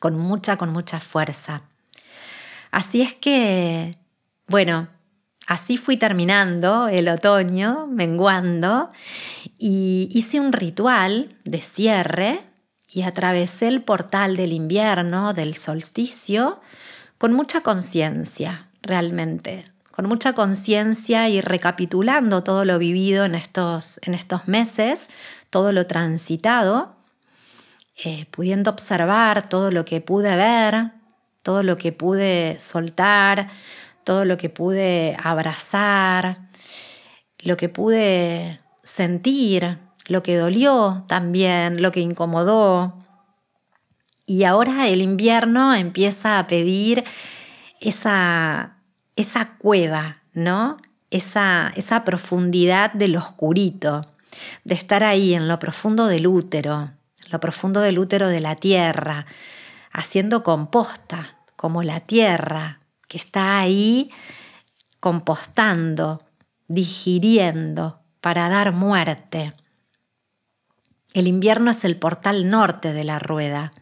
Con 0.00 0.18
mucha, 0.18 0.56
con 0.56 0.70
mucha 0.70 0.98
fuerza. 0.98 1.62
Así 2.72 3.02
es 3.02 3.14
que, 3.14 3.96
bueno, 4.48 4.88
Así 5.46 5.76
fui 5.76 5.96
terminando 5.96 6.88
el 6.88 7.08
otoño, 7.08 7.86
menguando, 7.86 8.90
y 9.58 10.08
hice 10.12 10.40
un 10.40 10.52
ritual 10.52 11.36
de 11.44 11.60
cierre 11.60 12.40
y 12.88 13.02
atravesé 13.02 13.68
el 13.68 13.82
portal 13.82 14.36
del 14.36 14.52
invierno, 14.52 15.34
del 15.34 15.56
solsticio, 15.56 16.60
con 17.18 17.32
mucha 17.32 17.60
conciencia, 17.60 18.68
realmente, 18.82 19.72
con 19.90 20.06
mucha 20.06 20.32
conciencia 20.32 21.28
y 21.28 21.40
recapitulando 21.40 22.44
todo 22.44 22.64
lo 22.64 22.78
vivido 22.78 23.24
en 23.24 23.34
estos, 23.34 24.00
en 24.04 24.14
estos 24.14 24.46
meses, 24.46 25.10
todo 25.50 25.72
lo 25.72 25.86
transitado, 25.86 26.94
eh, 28.04 28.26
pudiendo 28.30 28.70
observar 28.70 29.48
todo 29.48 29.70
lo 29.70 29.84
que 29.84 30.00
pude 30.00 30.34
ver, 30.36 30.92
todo 31.42 31.62
lo 31.62 31.76
que 31.76 31.92
pude 31.92 32.58
soltar, 32.58 33.48
todo 34.04 34.24
lo 34.24 34.36
que 34.36 34.48
pude 34.48 35.16
abrazar, 35.22 36.48
lo 37.38 37.56
que 37.56 37.68
pude 37.68 38.60
sentir, 38.82 39.78
lo 40.06 40.22
que 40.22 40.36
dolió 40.36 41.04
también, 41.08 41.82
lo 41.82 41.92
que 41.92 42.00
incomodó. 42.00 42.98
Y 44.26 44.44
ahora 44.44 44.88
el 44.88 45.02
invierno 45.02 45.74
empieza 45.74 46.38
a 46.38 46.46
pedir 46.46 47.04
esa, 47.80 48.76
esa 49.16 49.56
cueva, 49.58 50.18
¿no? 50.32 50.76
Esa, 51.10 51.72
esa 51.76 52.04
profundidad 52.04 52.92
del 52.92 53.16
oscurito, 53.16 54.06
de 54.64 54.74
estar 54.74 55.04
ahí 55.04 55.34
en 55.34 55.46
lo 55.46 55.58
profundo 55.58 56.06
del 56.06 56.26
útero, 56.26 56.92
lo 57.30 57.40
profundo 57.40 57.80
del 57.80 57.98
útero 57.98 58.28
de 58.28 58.40
la 58.40 58.56
tierra, 58.56 59.26
haciendo 59.92 60.42
composta, 60.42 61.38
como 61.56 61.82
la 61.82 62.00
tierra 62.00 62.80
que 63.08 63.18
está 63.18 63.58
ahí 63.58 64.10
compostando, 65.00 66.22
digiriendo 66.68 68.00
para 68.20 68.48
dar 68.48 68.72
muerte. 68.72 69.54
El 71.12 71.26
invierno 71.26 71.70
es 71.70 71.84
el 71.84 71.96
portal 71.96 72.48
norte 72.48 72.92
de 72.92 73.04
la 73.04 73.18
rueda. 73.18 73.72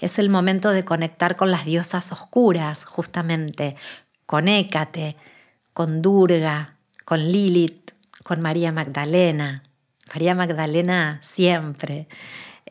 Es 0.00 0.18
el 0.18 0.30
momento 0.30 0.70
de 0.70 0.84
conectar 0.84 1.36
con 1.36 1.50
las 1.50 1.64
diosas 1.64 2.12
oscuras, 2.12 2.84
justamente, 2.84 3.76
con 4.26 4.48
Hécate, 4.48 5.16
con 5.72 6.00
Durga, 6.00 6.76
con 7.04 7.20
Lilith, 7.20 7.90
con 8.22 8.40
María 8.40 8.72
Magdalena. 8.72 9.64
María 10.12 10.34
Magdalena 10.34 11.18
siempre. 11.22 12.08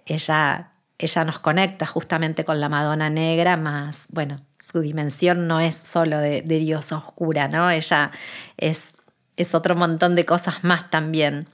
Ella, 0.06 0.71
ella 1.02 1.24
nos 1.24 1.40
conecta 1.40 1.86
justamente 1.86 2.46
con 2.46 2.60
la 2.60 2.70
Madonna 2.70 3.10
Negra, 3.10 3.58
más, 3.58 4.06
bueno, 4.10 4.46
su 4.60 4.82
dimensión 4.82 5.48
no 5.48 5.60
es 5.60 5.76
solo 5.76 6.20
de, 6.20 6.42
diosa 6.42 6.98
oscura, 6.98 7.48
¿no? 7.48 7.70
Ella 7.70 8.12
es, 8.58 8.94
es 9.36 9.56
otro 9.56 9.76
montón 9.76 10.16
de 10.16 10.26
cosas 10.26 10.64
más 10.64 10.90
también 10.90 11.48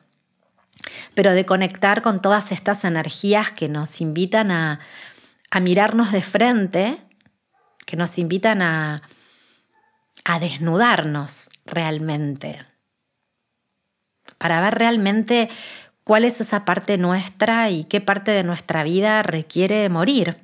pero 1.14 1.34
de 1.34 1.46
conectar 1.46 2.02
con 2.02 2.22
todas 2.22 2.52
estas 2.52 2.86
energías 2.86 3.52
que 3.52 3.68
nos 3.68 4.00
invitan 4.00 4.52
a, 4.52 4.80
a 5.50 5.60
mirarnos 5.60 6.12
de 6.12 6.22
frente, 6.22 6.98
que 7.86 7.98
nos 7.98 8.18
invitan 8.18 8.62
a, 8.62 9.02
a 10.26 10.40
desnudarnos 10.40 11.50
realmente, 11.66 12.66
para 14.38 14.62
ver 14.62 14.76
realmente 14.76 15.50
cuál 16.08 16.24
es 16.24 16.40
esa 16.40 16.64
parte 16.64 16.98
nuestra 16.98 17.70
y 17.70 17.84
qué 17.84 18.00
parte 18.00 18.32
de 18.32 18.46
nuestra 18.46 18.84
vida 18.84 19.24
requiere 19.24 19.90
morir. 19.90 20.38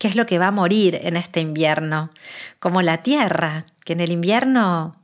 ¿Qué 0.00 0.08
es 0.08 0.16
lo 0.16 0.26
que 0.26 0.40
va 0.40 0.48
a 0.48 0.50
morir 0.50 0.98
en 1.00 1.16
este 1.16 1.38
invierno? 1.38 2.10
Como 2.58 2.82
la 2.82 3.04
tierra, 3.04 3.64
que 3.84 3.92
en 3.92 4.00
el 4.00 4.10
invierno 4.10 4.96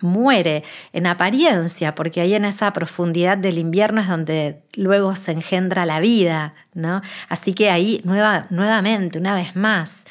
muere 0.00 0.64
en 0.94 1.06
apariencia, 1.06 1.94
porque 1.94 2.22
ahí 2.22 2.32
en 2.32 2.46
esa 2.46 2.72
profundidad 2.72 3.36
del 3.36 3.58
invierno 3.58 4.00
es 4.00 4.08
donde 4.08 4.62
luego 4.72 5.14
se 5.14 5.32
engendra 5.32 5.84
la 5.84 6.00
vida, 6.00 6.54
¿no? 6.72 7.02
Así 7.28 7.52
que 7.52 7.68
ahí 7.68 8.00
nueva, 8.04 8.46
nuevamente, 8.48 9.18
una 9.18 9.34
vez 9.34 9.56
más, 9.56 10.04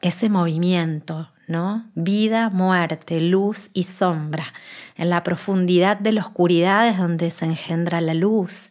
ese 0.00 0.30
movimiento, 0.30 1.30
Vida, 1.94 2.48
muerte, 2.50 3.20
luz 3.20 3.70
y 3.74 3.82
sombra. 3.82 4.52
En 4.96 5.10
la 5.10 5.22
profundidad 5.22 5.96
de 5.96 6.12
la 6.12 6.20
oscuridad 6.20 6.86
es 6.86 6.98
donde 6.98 7.30
se 7.30 7.44
engendra 7.44 8.00
la 8.00 8.14
luz. 8.14 8.70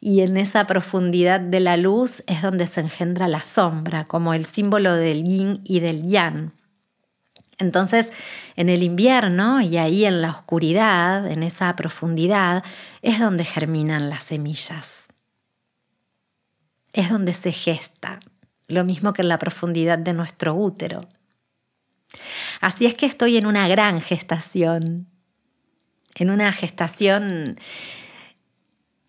Y 0.00 0.22
en 0.22 0.36
esa 0.36 0.66
profundidad 0.66 1.40
de 1.40 1.60
la 1.60 1.76
luz 1.76 2.24
es 2.26 2.42
donde 2.42 2.66
se 2.66 2.80
engendra 2.80 3.28
la 3.28 3.40
sombra, 3.40 4.04
como 4.04 4.34
el 4.34 4.46
símbolo 4.46 4.94
del 4.94 5.24
yin 5.24 5.60
y 5.64 5.80
del 5.80 6.08
yang. 6.08 6.52
Entonces, 7.58 8.12
en 8.56 8.68
el 8.68 8.82
invierno 8.82 9.60
y 9.60 9.76
ahí 9.76 10.04
en 10.04 10.20
la 10.20 10.30
oscuridad, 10.30 11.30
en 11.30 11.42
esa 11.42 11.74
profundidad, 11.76 12.64
es 13.02 13.18
donde 13.18 13.44
germinan 13.44 14.10
las 14.10 14.24
semillas. 14.24 15.04
Es 16.92 17.10
donde 17.10 17.34
se 17.34 17.52
gesta, 17.52 18.20
lo 18.66 18.84
mismo 18.84 19.12
que 19.12 19.22
en 19.22 19.28
la 19.28 19.38
profundidad 19.38 19.98
de 19.98 20.14
nuestro 20.14 20.54
útero. 20.54 21.08
Así 22.60 22.86
es 22.86 22.94
que 22.94 23.06
estoy 23.06 23.36
en 23.36 23.46
una 23.46 23.68
gran 23.68 24.00
gestación, 24.00 25.08
en 26.14 26.30
una 26.30 26.52
gestación 26.52 27.58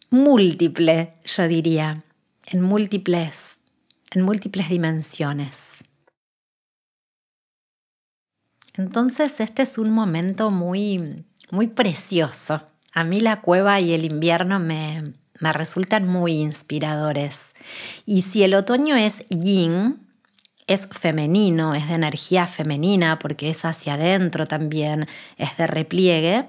múltiple, 0.09 1.13
yo 1.25 1.47
diría, 1.47 2.03
en 2.47 2.61
múltiples, 2.61 3.57
en 4.11 4.21
múltiples 4.23 4.69
dimensiones. 4.69 5.61
Entonces 8.75 9.39
este 9.39 9.63
es 9.63 9.77
un 9.77 9.91
momento 9.91 10.51
muy, 10.51 11.25
muy 11.51 11.67
precioso. 11.67 12.61
A 12.93 13.03
mí 13.03 13.19
la 13.19 13.41
cueva 13.41 13.79
y 13.81 13.93
el 13.93 14.05
invierno 14.05 14.59
me, 14.59 15.13
me 15.39 15.53
resultan 15.53 16.07
muy 16.07 16.33
inspiradores. 16.33 17.53
Y 18.05 18.21
si 18.21 18.43
el 18.43 18.53
otoño 18.53 18.95
es 18.95 19.27
yin, 19.29 20.08
es 20.69 20.87
femenino, 20.91 21.73
es 21.73 21.87
de 21.89 21.95
energía 21.95 22.47
femenina 22.47 23.19
porque 23.19 23.49
es 23.49 23.65
hacia 23.65 23.95
adentro 23.95 24.45
también, 24.45 25.07
es 25.37 25.57
de 25.57 25.67
repliegue, 25.67 26.45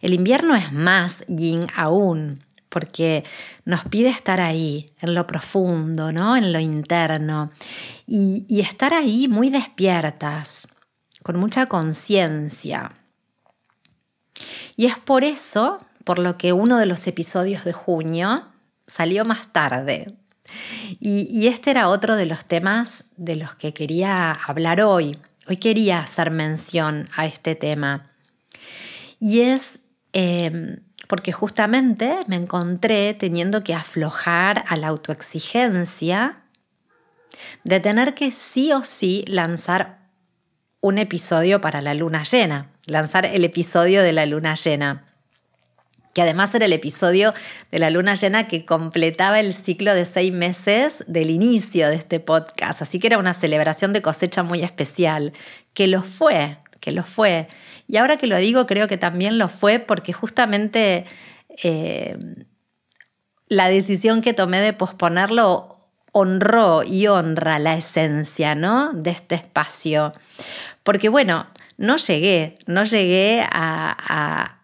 el 0.00 0.14
invierno 0.14 0.54
es 0.54 0.72
más 0.72 1.24
yin 1.26 1.66
aún 1.74 2.44
porque 2.68 3.24
nos 3.64 3.84
pide 3.84 4.08
estar 4.08 4.40
ahí, 4.40 4.86
en 5.00 5.14
lo 5.14 5.26
profundo, 5.26 6.12
¿no? 6.12 6.36
en 6.36 6.52
lo 6.52 6.60
interno, 6.60 7.50
y, 8.06 8.44
y 8.48 8.60
estar 8.60 8.92
ahí 8.92 9.28
muy 9.28 9.50
despiertas, 9.50 10.68
con 11.22 11.38
mucha 11.38 11.66
conciencia. 11.66 12.92
Y 14.76 14.86
es 14.86 14.98
por 14.98 15.24
eso, 15.24 15.78
por 16.04 16.18
lo 16.18 16.36
que 16.36 16.52
uno 16.52 16.76
de 16.76 16.86
los 16.86 17.06
episodios 17.06 17.64
de 17.64 17.72
junio 17.72 18.46
salió 18.86 19.24
más 19.24 19.52
tarde. 19.52 20.14
Y, 21.00 21.46
este 21.48 21.70
era 21.70 21.88
otro 21.88 22.16
de 22.16 22.26
los 22.26 22.44
temas 22.44 23.10
de 23.16 23.36
los 23.36 23.54
que 23.54 23.72
quería 23.72 24.32
hablar 24.32 24.80
hoy. 24.82 25.18
Hoy 25.48 25.56
quería 25.56 26.00
hacer 26.00 26.30
mención 26.30 27.08
a 27.16 27.26
este 27.26 27.54
tema. 27.54 28.10
Y 29.20 29.40
es 29.40 29.80
em, 30.12 30.80
porque 31.08 31.32
justamente 31.32 32.18
me 32.26 32.36
encontré 32.36 33.14
teniendo 33.14 33.62
que 33.62 33.74
aflojar 33.74 34.64
a 34.68 34.76
la 34.76 34.88
autoexigencia 34.88 36.42
de 37.64 37.80
tener 37.80 38.14
que 38.14 38.32
sí 38.32 38.72
o 38.72 38.82
sí 38.82 39.24
lanzar 39.26 40.10
un 40.80 40.98
episodio 40.98 41.60
para 41.60 41.80
la 41.80 41.94
luna 41.94 42.22
llena, 42.22 42.70
lanzar 42.84 43.26
el 43.26 43.44
episodio 43.44 44.02
de 44.02 44.12
la 44.12 44.26
luna 44.26 44.54
llena 44.54 45.05
que 46.16 46.22
además 46.22 46.54
era 46.54 46.64
el 46.64 46.72
episodio 46.72 47.34
de 47.70 47.78
la 47.78 47.90
luna 47.90 48.14
llena 48.14 48.48
que 48.48 48.64
completaba 48.64 49.38
el 49.38 49.52
ciclo 49.52 49.92
de 49.92 50.06
seis 50.06 50.32
meses 50.32 51.04
del 51.06 51.28
inicio 51.28 51.90
de 51.90 51.96
este 51.96 52.20
podcast. 52.20 52.80
Así 52.80 52.98
que 52.98 53.08
era 53.08 53.18
una 53.18 53.34
celebración 53.34 53.92
de 53.92 54.00
cosecha 54.00 54.42
muy 54.42 54.62
especial, 54.62 55.34
que 55.74 55.88
lo 55.88 56.02
fue, 56.02 56.56
que 56.80 56.92
lo 56.92 57.04
fue. 57.04 57.48
Y 57.86 57.98
ahora 57.98 58.16
que 58.16 58.26
lo 58.26 58.38
digo, 58.38 58.64
creo 58.64 58.88
que 58.88 58.96
también 58.96 59.36
lo 59.36 59.50
fue 59.50 59.78
porque 59.78 60.14
justamente 60.14 61.04
eh, 61.62 62.16
la 63.48 63.68
decisión 63.68 64.22
que 64.22 64.32
tomé 64.32 64.62
de 64.62 64.72
posponerlo 64.72 65.76
honró 66.12 66.82
y 66.82 67.08
honra 67.08 67.58
la 67.58 67.76
esencia 67.76 68.54
¿no? 68.54 68.94
de 68.94 69.10
este 69.10 69.34
espacio. 69.34 70.14
Porque 70.82 71.10
bueno, 71.10 71.46
no 71.76 71.98
llegué, 71.98 72.58
no 72.64 72.84
llegué 72.84 73.46
a, 73.50 74.55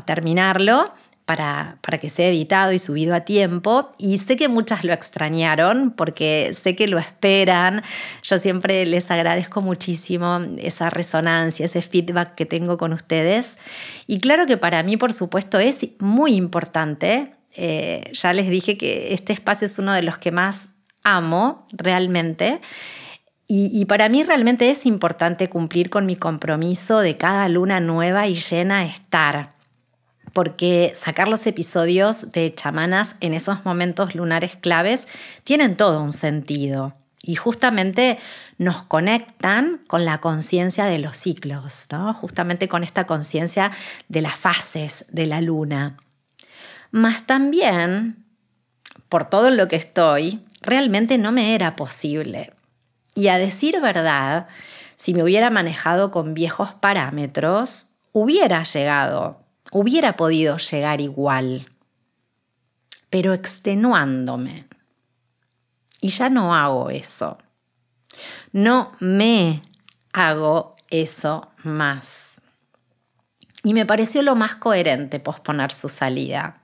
terminarlo 0.00 0.90
para, 1.26 1.76
para, 1.82 1.98
que 1.98 2.08
sea 2.08 2.28
editado 2.28 2.72
y 2.72 2.78
subido 2.78 3.14
a 3.14 3.20
tiempo. 3.20 3.90
Y 3.98 4.16
sé 4.16 4.36
que 4.36 4.48
muchas 4.48 4.84
lo 4.84 4.94
extrañaron 4.94 5.92
porque 5.92 6.50
sé 6.52 6.74
que 6.74 6.86
lo 6.86 6.98
esperan. 6.98 7.82
Yo 8.22 8.38
siempre 8.38 8.86
les 8.86 9.10
agradezco 9.10 9.60
muchísimo 9.60 10.40
esa 10.58 10.88
resonancia, 10.88 11.66
ese 11.66 11.82
feedback 11.82 12.34
que 12.34 12.46
tengo 12.46 12.78
con 12.78 12.94
ustedes. 12.94 13.58
Y 14.06 14.18
claro 14.18 14.46
que 14.46 14.56
para 14.56 14.82
mí, 14.82 14.96
por 14.96 15.12
supuesto, 15.12 15.58
es 15.58 15.86
muy 16.00 16.34
importante. 16.34 17.34
Eh, 17.54 18.10
ya 18.14 18.32
les 18.32 18.48
dije 18.48 18.78
que 18.78 19.12
este 19.12 19.34
espacio 19.34 19.66
es 19.66 19.78
uno 19.78 19.92
de 19.92 20.02
los 20.02 20.16
que 20.18 20.32
más 20.32 20.70
amo 21.04 21.66
realmente. 21.72 22.60
Y, 23.54 23.84
para 23.84 24.08
mí 24.08 24.22
realmente 24.22 24.70
es 24.70 24.86
importante 24.86 25.50
cumplir 25.50 25.90
con 25.90 26.06
mi 26.06 26.16
compromiso 26.16 27.00
de 27.00 27.18
cada 27.18 27.50
luna 27.50 27.80
nueva 27.80 28.26
y 28.26 28.34
llena 28.34 28.86
estar, 28.86 29.52
porque 30.32 30.92
sacar 30.94 31.28
los 31.28 31.46
episodios 31.46 32.32
de 32.32 32.54
chamanas 32.54 33.16
en 33.20 33.34
esos 33.34 33.64
momentos 33.64 34.14
lunares 34.14 34.56
claves 34.56 35.08
tienen 35.44 35.76
todo 35.76 36.02
un 36.02 36.12
sentido 36.12 36.94
y 37.22 37.36
justamente 37.36 38.18
nos 38.58 38.82
conectan 38.82 39.80
con 39.86 40.04
la 40.04 40.20
conciencia 40.20 40.86
de 40.86 40.98
los 40.98 41.16
ciclos, 41.16 41.86
¿no? 41.90 42.12
justamente 42.14 42.68
con 42.68 42.82
esta 42.82 43.06
conciencia 43.06 43.70
de 44.08 44.22
las 44.22 44.34
fases 44.34 45.06
de 45.10 45.26
la 45.26 45.40
luna. 45.40 45.96
Más 46.90 47.26
también, 47.26 48.24
por 49.08 49.30
todo 49.30 49.50
lo 49.50 49.68
que 49.68 49.76
estoy, 49.76 50.44
realmente 50.60 51.18
no 51.18 51.32
me 51.32 51.54
era 51.54 51.76
posible 51.76 52.50
y 53.14 53.28
a 53.28 53.38
decir 53.38 53.80
verdad, 53.80 54.46
si 54.96 55.14
me 55.14 55.22
hubiera 55.22 55.50
manejado 55.50 56.10
con 56.10 56.34
viejos 56.34 56.72
parámetros, 56.74 57.96
hubiera 58.12 58.62
llegado, 58.62 59.41
hubiera 59.72 60.16
podido 60.16 60.58
llegar 60.58 61.00
igual, 61.00 61.66
pero 63.10 63.32
extenuándome. 63.32 64.66
Y 66.00 66.10
ya 66.10 66.28
no 66.30 66.54
hago 66.54 66.90
eso. 66.90 67.38
no 68.52 68.92
me 69.00 69.62
hago 70.12 70.76
eso 70.90 71.50
más. 71.64 72.42
Y 73.64 73.74
me 73.74 73.86
pareció 73.86 74.22
lo 74.22 74.34
más 74.34 74.56
coherente 74.56 75.20
posponer 75.20 75.72
su 75.72 75.88
salida. 75.88 76.60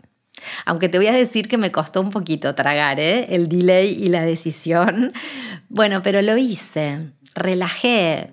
Aunque 0.67 0.89
te 0.89 0.99
voy 0.99 1.07
a 1.07 1.13
decir 1.13 1.49
que 1.49 1.57
me 1.59 1.73
costó 1.73 2.01
un 2.01 2.11
poquito 2.11 2.55
tragar 2.55 3.01
¿eh? 3.01 3.35
el 3.35 3.49
delay 3.49 3.91
y 3.91 4.09
la 4.09 4.25
decisión. 4.25 5.13
Bueno, 5.71 6.03
pero 6.03 6.23
lo 6.23 6.39
hice, 6.39 7.13
relajé. 7.35 8.33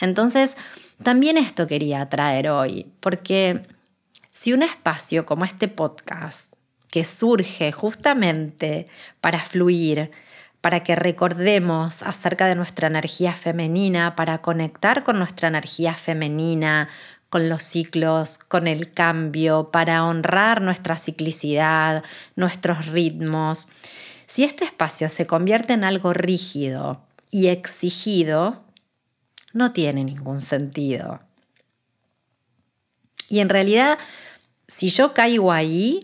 Entonces, 0.00 0.58
también 1.02 1.38
esto 1.38 1.66
quería 1.66 2.06
traer 2.10 2.50
hoy, 2.50 2.92
porque 3.00 3.62
si 4.30 4.52
un 4.52 4.62
espacio 4.62 5.26
como 5.26 5.44
este 5.44 5.68
podcast, 5.68 6.54
que 6.90 7.04
surge 7.04 7.72
justamente 7.72 8.88
para 9.20 9.44
fluir, 9.44 10.10
para 10.60 10.82
que 10.82 10.96
recordemos 10.96 12.02
acerca 12.02 12.46
de 12.46 12.54
nuestra 12.54 12.88
energía 12.88 13.34
femenina, 13.34 14.16
para 14.16 14.38
conectar 14.38 15.04
con 15.04 15.18
nuestra 15.18 15.48
energía 15.48 15.94
femenina, 15.94 16.88
con 17.30 17.48
los 17.48 17.62
ciclos, 17.62 18.38
con 18.38 18.66
el 18.66 18.92
cambio, 18.92 19.70
para 19.70 20.04
honrar 20.04 20.62
nuestra 20.62 20.96
ciclicidad, 20.96 22.02
nuestros 22.36 22.86
ritmos. 22.86 23.68
Si 24.26 24.44
este 24.44 24.64
espacio 24.64 25.08
se 25.08 25.26
convierte 25.26 25.74
en 25.74 25.84
algo 25.84 26.12
rígido 26.12 27.02
y 27.30 27.48
exigido, 27.48 28.64
no 29.52 29.72
tiene 29.72 30.04
ningún 30.04 30.40
sentido. 30.40 31.20
Y 33.28 33.40
en 33.40 33.48
realidad, 33.48 33.98
si 34.66 34.88
yo 34.88 35.14
caigo 35.14 35.52
ahí, 35.52 36.00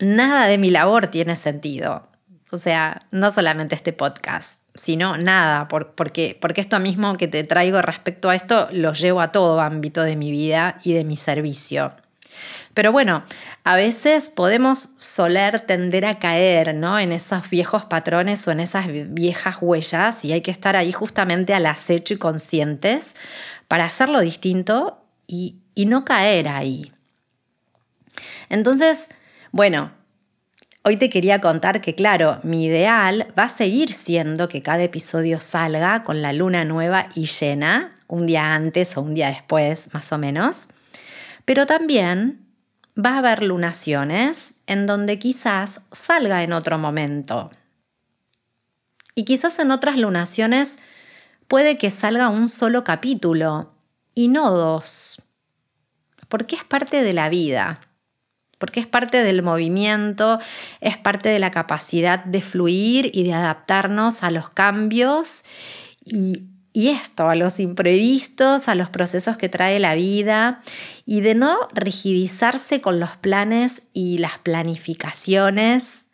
nada 0.00 0.46
de 0.46 0.58
mi 0.58 0.70
labor 0.70 1.08
tiene 1.08 1.36
sentido. 1.36 2.08
O 2.50 2.56
sea, 2.56 3.06
no 3.10 3.30
solamente 3.30 3.74
este 3.74 3.92
podcast, 3.92 4.60
sino 4.74 5.16
nada, 5.16 5.68
porque, 5.68 6.38
porque 6.40 6.60
esto 6.60 6.78
mismo 6.80 7.16
que 7.16 7.28
te 7.28 7.44
traigo 7.44 7.82
respecto 7.82 8.30
a 8.30 8.36
esto 8.36 8.68
lo 8.72 8.92
llevo 8.92 9.20
a 9.20 9.32
todo 9.32 9.60
ámbito 9.60 10.02
de 10.02 10.16
mi 10.16 10.30
vida 10.30 10.78
y 10.84 10.92
de 10.92 11.04
mi 11.04 11.16
servicio. 11.16 11.92
Pero 12.74 12.90
bueno, 12.90 13.22
a 13.62 13.76
veces 13.76 14.30
podemos 14.30 14.90
soler 14.98 15.60
tender 15.60 16.04
a 16.06 16.18
caer 16.18 16.74
¿no? 16.74 16.98
en 16.98 17.12
esos 17.12 17.48
viejos 17.48 17.84
patrones 17.84 18.46
o 18.48 18.50
en 18.50 18.60
esas 18.60 18.86
viejas 18.88 19.56
huellas 19.60 20.24
y 20.24 20.32
hay 20.32 20.40
que 20.40 20.50
estar 20.50 20.74
ahí 20.74 20.90
justamente 20.90 21.54
al 21.54 21.66
acecho 21.66 22.14
y 22.14 22.18
conscientes 22.18 23.14
para 23.68 23.84
hacerlo 23.84 24.20
distinto 24.20 25.04
y, 25.26 25.60
y 25.74 25.86
no 25.86 26.04
caer 26.04 26.48
ahí. 26.48 26.92
Entonces, 28.48 29.08
bueno, 29.52 29.92
hoy 30.82 30.96
te 30.96 31.10
quería 31.10 31.40
contar 31.40 31.80
que, 31.80 31.94
claro, 31.94 32.40
mi 32.42 32.66
ideal 32.66 33.32
va 33.38 33.44
a 33.44 33.48
seguir 33.48 33.92
siendo 33.92 34.48
que 34.48 34.62
cada 34.62 34.82
episodio 34.82 35.40
salga 35.40 36.02
con 36.02 36.22
la 36.22 36.32
luna 36.32 36.64
nueva 36.64 37.08
y 37.14 37.26
llena, 37.26 37.98
un 38.06 38.26
día 38.26 38.54
antes 38.54 38.96
o 38.96 39.02
un 39.02 39.14
día 39.14 39.28
después, 39.28 39.92
más 39.92 40.12
o 40.12 40.18
menos. 40.18 40.68
Pero 41.44 41.66
también 41.66 42.46
va 42.96 43.14
a 43.14 43.18
haber 43.18 43.42
lunaciones 43.42 44.54
en 44.66 44.86
donde 44.86 45.18
quizás 45.18 45.80
salga 45.90 46.42
en 46.42 46.52
otro 46.52 46.78
momento. 46.78 47.50
Y 49.14 49.24
quizás 49.24 49.58
en 49.58 49.70
otras 49.70 49.98
lunaciones 49.98 50.76
puede 51.48 51.78
que 51.78 51.90
salga 51.90 52.28
un 52.28 52.48
solo 52.48 52.84
capítulo 52.84 53.72
y 54.14 54.28
no 54.28 54.50
dos, 54.50 55.22
porque 56.34 56.56
es 56.56 56.64
parte 56.64 57.04
de 57.04 57.12
la 57.12 57.28
vida, 57.28 57.80
porque 58.58 58.80
es 58.80 58.88
parte 58.88 59.22
del 59.22 59.44
movimiento, 59.44 60.40
es 60.80 60.98
parte 60.98 61.28
de 61.28 61.38
la 61.38 61.52
capacidad 61.52 62.24
de 62.24 62.42
fluir 62.42 63.12
y 63.14 63.22
de 63.22 63.34
adaptarnos 63.34 64.24
a 64.24 64.32
los 64.32 64.50
cambios 64.50 65.44
y, 66.04 66.42
y 66.72 66.88
esto, 66.88 67.28
a 67.28 67.36
los 67.36 67.60
imprevistos, 67.60 68.66
a 68.66 68.74
los 68.74 68.88
procesos 68.88 69.36
que 69.36 69.48
trae 69.48 69.78
la 69.78 69.94
vida 69.94 70.60
y 71.06 71.20
de 71.20 71.36
no 71.36 71.56
rigidizarse 71.72 72.80
con 72.80 72.98
los 72.98 73.16
planes 73.16 73.82
y 73.92 74.18
las 74.18 74.38
planificaciones. 74.38 76.06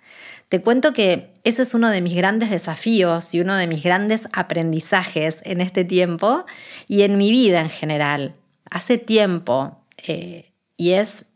Te 0.50 0.60
cuento 0.60 0.92
que 0.92 1.32
ese 1.44 1.62
es 1.62 1.72
uno 1.72 1.88
de 1.88 2.02
mis 2.02 2.14
grandes 2.14 2.50
desafíos 2.50 3.32
y 3.32 3.40
uno 3.40 3.56
de 3.56 3.66
mis 3.66 3.82
grandes 3.82 4.28
aprendizajes 4.34 5.40
en 5.44 5.62
este 5.62 5.86
tiempo 5.86 6.44
y 6.88 7.04
en 7.04 7.16
mi 7.16 7.30
vida 7.30 7.62
en 7.62 7.70
general. 7.70 8.34
Hace 8.70 8.98
tiempo 8.98 9.79
eh, 10.06 10.52
y 10.76 10.92
es 10.92 11.26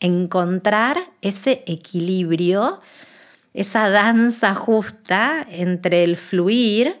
encontrar 0.00 0.98
ese 1.22 1.62
equilibrio, 1.66 2.80
esa 3.52 3.88
danza 3.88 4.54
justa 4.54 5.46
entre 5.48 6.04
el 6.04 6.16
fluir 6.16 7.00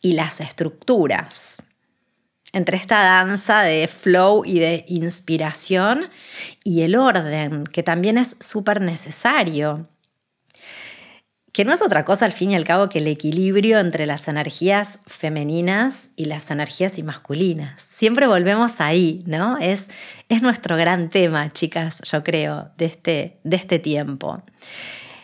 y 0.00 0.14
las 0.14 0.40
estructuras. 0.40 1.62
Entre 2.52 2.76
esta 2.76 3.02
danza 3.02 3.62
de 3.62 3.88
flow 3.88 4.44
y 4.44 4.60
de 4.60 4.84
inspiración 4.86 6.08
y 6.62 6.82
el 6.82 6.94
orden, 6.94 7.64
que 7.64 7.82
también 7.82 8.16
es 8.16 8.36
súper 8.38 8.80
necesario. 8.80 9.88
Que 11.54 11.64
no 11.64 11.72
es 11.72 11.82
otra 11.82 12.04
cosa 12.04 12.24
al 12.24 12.32
fin 12.32 12.50
y 12.50 12.56
al 12.56 12.64
cabo 12.64 12.88
que 12.88 12.98
el 12.98 13.06
equilibrio 13.06 13.78
entre 13.78 14.06
las 14.06 14.26
energías 14.26 14.98
femeninas 15.06 16.08
y 16.16 16.24
las 16.24 16.50
energías 16.50 17.00
masculinas. 17.04 17.80
Siempre 17.80 18.26
volvemos 18.26 18.80
ahí, 18.80 19.22
¿no? 19.24 19.56
Es, 19.58 19.86
es 20.28 20.42
nuestro 20.42 20.76
gran 20.76 21.10
tema, 21.10 21.48
chicas, 21.52 22.02
yo 22.10 22.24
creo, 22.24 22.72
de 22.76 22.86
este, 22.86 23.38
de 23.44 23.54
este 23.54 23.78
tiempo. 23.78 24.42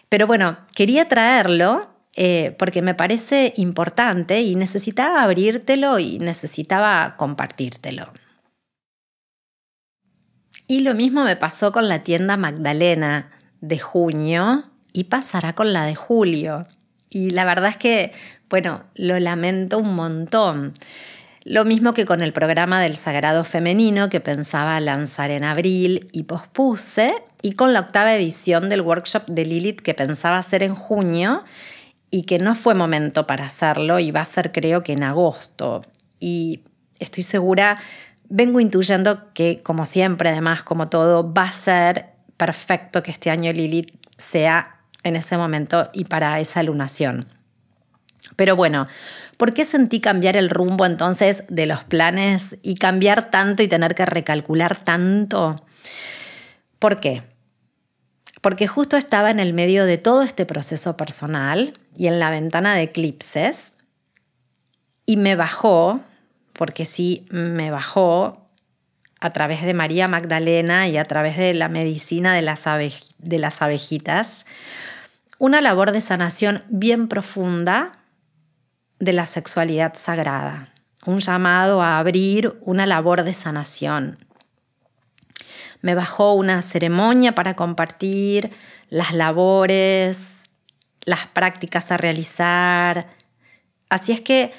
Pero 0.08 0.28
bueno, 0.28 0.56
quería 0.76 1.08
traerlo 1.08 1.90
eh, 2.14 2.54
porque 2.60 2.80
me 2.80 2.94
parece 2.94 3.52
importante 3.56 4.40
y 4.40 4.54
necesitaba 4.54 5.24
abrírtelo 5.24 5.98
y 5.98 6.20
necesitaba 6.20 7.16
compartírtelo. 7.16 8.12
Y 10.68 10.82
lo 10.82 10.94
mismo 10.94 11.24
me 11.24 11.34
pasó 11.34 11.72
con 11.72 11.88
la 11.88 12.04
tienda 12.04 12.36
Magdalena 12.36 13.32
de 13.60 13.80
junio 13.80 14.69
y 14.92 15.04
pasará 15.04 15.54
con 15.54 15.72
la 15.72 15.84
de 15.84 15.94
julio. 15.94 16.66
Y 17.10 17.30
la 17.30 17.44
verdad 17.44 17.70
es 17.70 17.76
que, 17.76 18.12
bueno, 18.48 18.84
lo 18.94 19.18
lamento 19.18 19.78
un 19.78 19.94
montón. 19.94 20.74
Lo 21.44 21.64
mismo 21.64 21.94
que 21.94 22.04
con 22.04 22.20
el 22.22 22.32
programa 22.32 22.80
del 22.80 22.96
Sagrado 22.96 23.44
Femenino 23.44 24.10
que 24.10 24.20
pensaba 24.20 24.78
lanzar 24.80 25.30
en 25.30 25.42
abril 25.42 26.08
y 26.12 26.24
pospuse, 26.24 27.14
y 27.42 27.52
con 27.52 27.72
la 27.72 27.80
octava 27.80 28.14
edición 28.14 28.68
del 28.68 28.82
workshop 28.82 29.26
de 29.26 29.44
Lilith 29.44 29.80
que 29.80 29.94
pensaba 29.94 30.38
hacer 30.38 30.62
en 30.62 30.74
junio 30.74 31.44
y 32.10 32.24
que 32.24 32.38
no 32.38 32.54
fue 32.54 32.74
momento 32.74 33.26
para 33.26 33.46
hacerlo 33.46 33.98
y 33.98 34.10
va 34.10 34.20
a 34.20 34.26
ser 34.26 34.52
creo 34.52 34.82
que 34.82 34.92
en 34.92 35.02
agosto. 35.02 35.82
Y 36.18 36.64
estoy 36.98 37.22
segura, 37.22 37.80
vengo 38.28 38.60
intuyendo 38.60 39.32
que 39.32 39.62
como 39.62 39.86
siempre, 39.86 40.30
además, 40.30 40.62
como 40.62 40.88
todo, 40.88 41.32
va 41.32 41.44
a 41.44 41.52
ser 41.52 42.06
perfecto 42.36 43.02
que 43.02 43.10
este 43.10 43.30
año 43.30 43.52
Lilith 43.52 43.94
sea 44.16 44.79
en 45.02 45.16
ese 45.16 45.36
momento 45.36 45.90
y 45.92 46.04
para 46.04 46.40
esa 46.40 46.62
lunación. 46.62 47.26
Pero 48.36 48.56
bueno, 48.56 48.86
¿por 49.36 49.54
qué 49.54 49.64
sentí 49.64 50.00
cambiar 50.00 50.36
el 50.36 50.50
rumbo 50.50 50.86
entonces 50.86 51.44
de 51.48 51.66
los 51.66 51.84
planes 51.84 52.56
y 52.62 52.76
cambiar 52.76 53.30
tanto 53.30 53.62
y 53.62 53.68
tener 53.68 53.94
que 53.94 54.06
recalcular 54.06 54.76
tanto? 54.84 55.56
¿Por 56.78 57.00
qué? 57.00 57.22
porque 58.40 58.66
justo 58.66 58.96
estaba 58.96 59.30
en 59.30 59.40
el 59.40 59.52
medio 59.52 59.84
de 59.84 59.98
todo 59.98 60.22
este 60.22 60.46
proceso 60.46 60.96
personal 60.96 61.74
y 61.96 62.06
en 62.06 62.18
la 62.18 62.30
ventana 62.30 62.74
de 62.74 62.82
eclipses 62.82 63.74
y 65.04 65.16
me 65.16 65.36
bajó, 65.36 66.00
porque 66.52 66.86
sí, 66.86 67.26
me 67.30 67.70
bajó 67.70 68.49
a 69.20 69.32
través 69.32 69.62
de 69.62 69.74
María 69.74 70.08
Magdalena 70.08 70.88
y 70.88 70.96
a 70.96 71.04
través 71.04 71.36
de 71.36 71.54
la 71.54 71.68
medicina 71.68 72.34
de 72.34 72.42
las, 72.42 72.64
de 72.64 73.38
las 73.38 73.62
abejitas, 73.62 74.46
una 75.38 75.60
labor 75.60 75.92
de 75.92 76.00
sanación 76.00 76.64
bien 76.68 77.08
profunda 77.08 77.92
de 78.98 79.12
la 79.12 79.26
sexualidad 79.26 79.94
sagrada, 79.94 80.72
un 81.06 81.18
llamado 81.18 81.82
a 81.82 81.98
abrir 81.98 82.58
una 82.62 82.86
labor 82.86 83.22
de 83.22 83.34
sanación 83.34 84.18
me 85.82 85.94
bajó 85.94 86.34
una 86.34 86.62
ceremonia 86.62 87.34
para 87.34 87.54
compartir 87.56 88.50
las 88.88 89.12
labores, 89.12 90.48
las 91.04 91.26
prácticas 91.26 91.90
a 91.90 91.96
realizar. 91.96 93.08
Así 93.88 94.12
es 94.12 94.20
que 94.20 94.52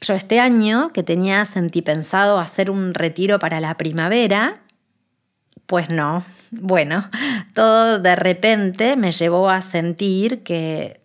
yo 0.00 0.14
este 0.14 0.40
año, 0.40 0.92
que 0.92 1.02
tenía 1.02 1.44
sentí 1.44 1.82
pensado 1.82 2.38
hacer 2.38 2.70
un 2.70 2.94
retiro 2.94 3.38
para 3.38 3.60
la 3.60 3.76
primavera, 3.76 4.60
pues 5.66 5.90
no. 5.90 6.24
Bueno, 6.50 7.08
todo 7.54 7.98
de 7.98 8.16
repente 8.16 8.96
me 8.96 9.12
llevó 9.12 9.50
a 9.50 9.60
sentir 9.62 10.42
que 10.42 11.00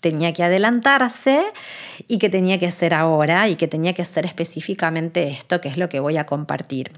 tenía 0.00 0.34
que 0.34 0.44
adelantarse 0.44 1.42
y 2.08 2.18
que 2.18 2.28
tenía 2.28 2.58
que 2.58 2.70
ser 2.70 2.92
ahora 2.92 3.48
y 3.48 3.56
que 3.56 3.68
tenía 3.68 3.94
que 3.94 4.04
ser 4.04 4.26
específicamente 4.26 5.28
esto, 5.28 5.62
que 5.62 5.68
es 5.68 5.78
lo 5.78 5.88
que 5.88 6.00
voy 6.00 6.18
a 6.18 6.26
compartir. 6.26 6.92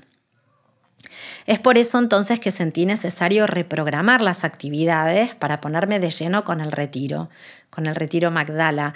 Es 1.46 1.60
por 1.60 1.78
eso 1.78 1.98
entonces 1.98 2.40
que 2.40 2.50
sentí 2.50 2.86
necesario 2.86 3.46
reprogramar 3.46 4.22
las 4.22 4.42
actividades 4.42 5.34
para 5.36 5.60
ponerme 5.60 6.00
de 6.00 6.10
lleno 6.10 6.42
con 6.42 6.60
el 6.60 6.72
retiro, 6.72 7.30
con 7.70 7.86
el 7.86 7.94
retiro 7.94 8.32
Magdala, 8.32 8.94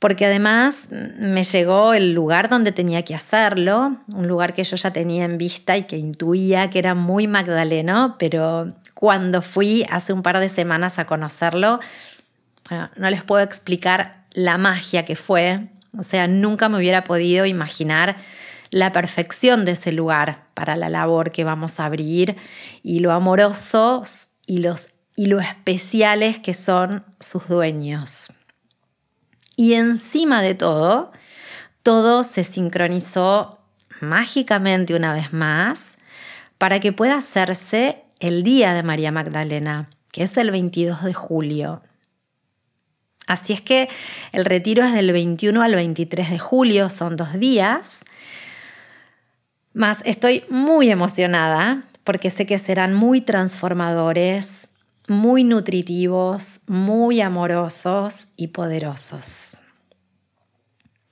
porque 0.00 0.24
además 0.24 0.84
me 0.90 1.44
llegó 1.44 1.92
el 1.92 2.14
lugar 2.14 2.48
donde 2.48 2.72
tenía 2.72 3.02
que 3.02 3.14
hacerlo, 3.14 3.98
un 4.08 4.26
lugar 4.26 4.54
que 4.54 4.64
yo 4.64 4.74
ya 4.76 4.90
tenía 4.90 5.26
en 5.26 5.36
vista 5.36 5.76
y 5.76 5.84
que 5.84 5.98
intuía 5.98 6.70
que 6.70 6.78
era 6.78 6.94
muy 6.94 7.26
magdaleno, 7.26 8.16
pero 8.18 8.72
cuando 8.94 9.42
fui 9.42 9.86
hace 9.90 10.14
un 10.14 10.22
par 10.22 10.38
de 10.40 10.48
semanas 10.48 10.98
a 10.98 11.04
conocerlo, 11.04 11.80
bueno, 12.70 12.88
no 12.96 13.10
les 13.10 13.22
puedo 13.22 13.44
explicar 13.44 14.24
la 14.32 14.56
magia 14.56 15.04
que 15.04 15.16
fue, 15.16 15.68
o 15.98 16.02
sea, 16.02 16.26
nunca 16.26 16.70
me 16.70 16.78
hubiera 16.78 17.04
podido 17.04 17.44
imaginar 17.44 18.16
la 18.70 18.92
perfección 18.92 19.66
de 19.66 19.72
ese 19.72 19.92
lugar 19.92 20.44
para 20.54 20.76
la 20.76 20.88
labor 20.88 21.30
que 21.30 21.44
vamos 21.44 21.78
a 21.78 21.84
abrir 21.84 22.36
y 22.82 23.00
lo 23.00 23.12
amorosos 23.12 24.36
y, 24.46 24.60
los, 24.60 24.88
y 25.14 25.26
lo 25.26 25.40
especiales 25.40 26.38
que 26.38 26.54
son 26.54 27.04
sus 27.18 27.48
dueños. 27.48 28.39
Y 29.60 29.74
encima 29.74 30.40
de 30.40 30.54
todo, 30.54 31.12
todo 31.82 32.24
se 32.24 32.44
sincronizó 32.44 33.58
mágicamente 34.00 34.94
una 34.94 35.12
vez 35.12 35.34
más 35.34 35.98
para 36.56 36.80
que 36.80 36.94
pueda 36.94 37.18
hacerse 37.18 38.02
el 38.20 38.42
día 38.42 38.72
de 38.72 38.82
María 38.82 39.12
Magdalena, 39.12 39.90
que 40.12 40.22
es 40.22 40.34
el 40.38 40.50
22 40.50 41.04
de 41.04 41.12
julio. 41.12 41.82
Así 43.26 43.52
es 43.52 43.60
que 43.60 43.90
el 44.32 44.46
retiro 44.46 44.82
es 44.82 44.94
del 44.94 45.12
21 45.12 45.60
al 45.60 45.74
23 45.74 46.30
de 46.30 46.38
julio, 46.38 46.88
son 46.88 47.16
dos 47.16 47.34
días. 47.34 48.02
Más 49.74 50.00
estoy 50.06 50.42
muy 50.48 50.90
emocionada 50.90 51.82
porque 52.02 52.30
sé 52.30 52.46
que 52.46 52.58
serán 52.58 52.94
muy 52.94 53.20
transformadores, 53.20 54.69
muy 55.10 55.42
nutritivos, 55.42 56.62
muy 56.68 57.20
amorosos 57.20 58.28
y 58.36 58.46
poderosos. 58.46 59.56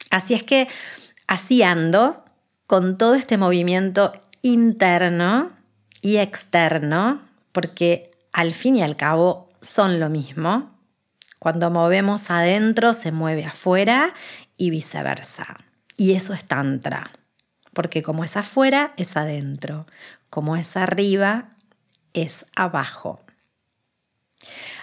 Así 0.08 0.34
es 0.34 0.44
que 0.44 0.68
así 1.26 1.64
ando 1.64 2.24
con 2.68 2.96
todo 2.96 3.16
este 3.16 3.38
movimiento 3.38 4.12
interno 4.40 5.50
y 6.00 6.18
externo, 6.18 7.22
porque 7.50 8.12
al 8.32 8.54
fin 8.54 8.76
y 8.76 8.82
al 8.82 8.96
cabo 8.96 9.48
son 9.61 9.98
lo 9.98 10.08
mismo. 10.11 10.78
Cuando 11.40 11.68
movemos 11.68 12.30
adentro 12.30 12.92
se 12.92 13.11
mueve 13.11 13.46
afuera 13.46 14.14
y 14.56 14.70
viceversa. 14.70 15.56
Y 15.96 16.12
eso 16.12 16.34
es 16.34 16.44
tantra, 16.44 17.11
porque 17.72 18.04
como 18.04 18.22
es 18.22 18.37
afuera 18.37 18.94
es 18.96 19.16
adentro, 19.16 19.87
como 20.30 20.54
es 20.54 20.76
arriba 20.76 21.56
es 22.14 22.46
abajo. 22.54 23.24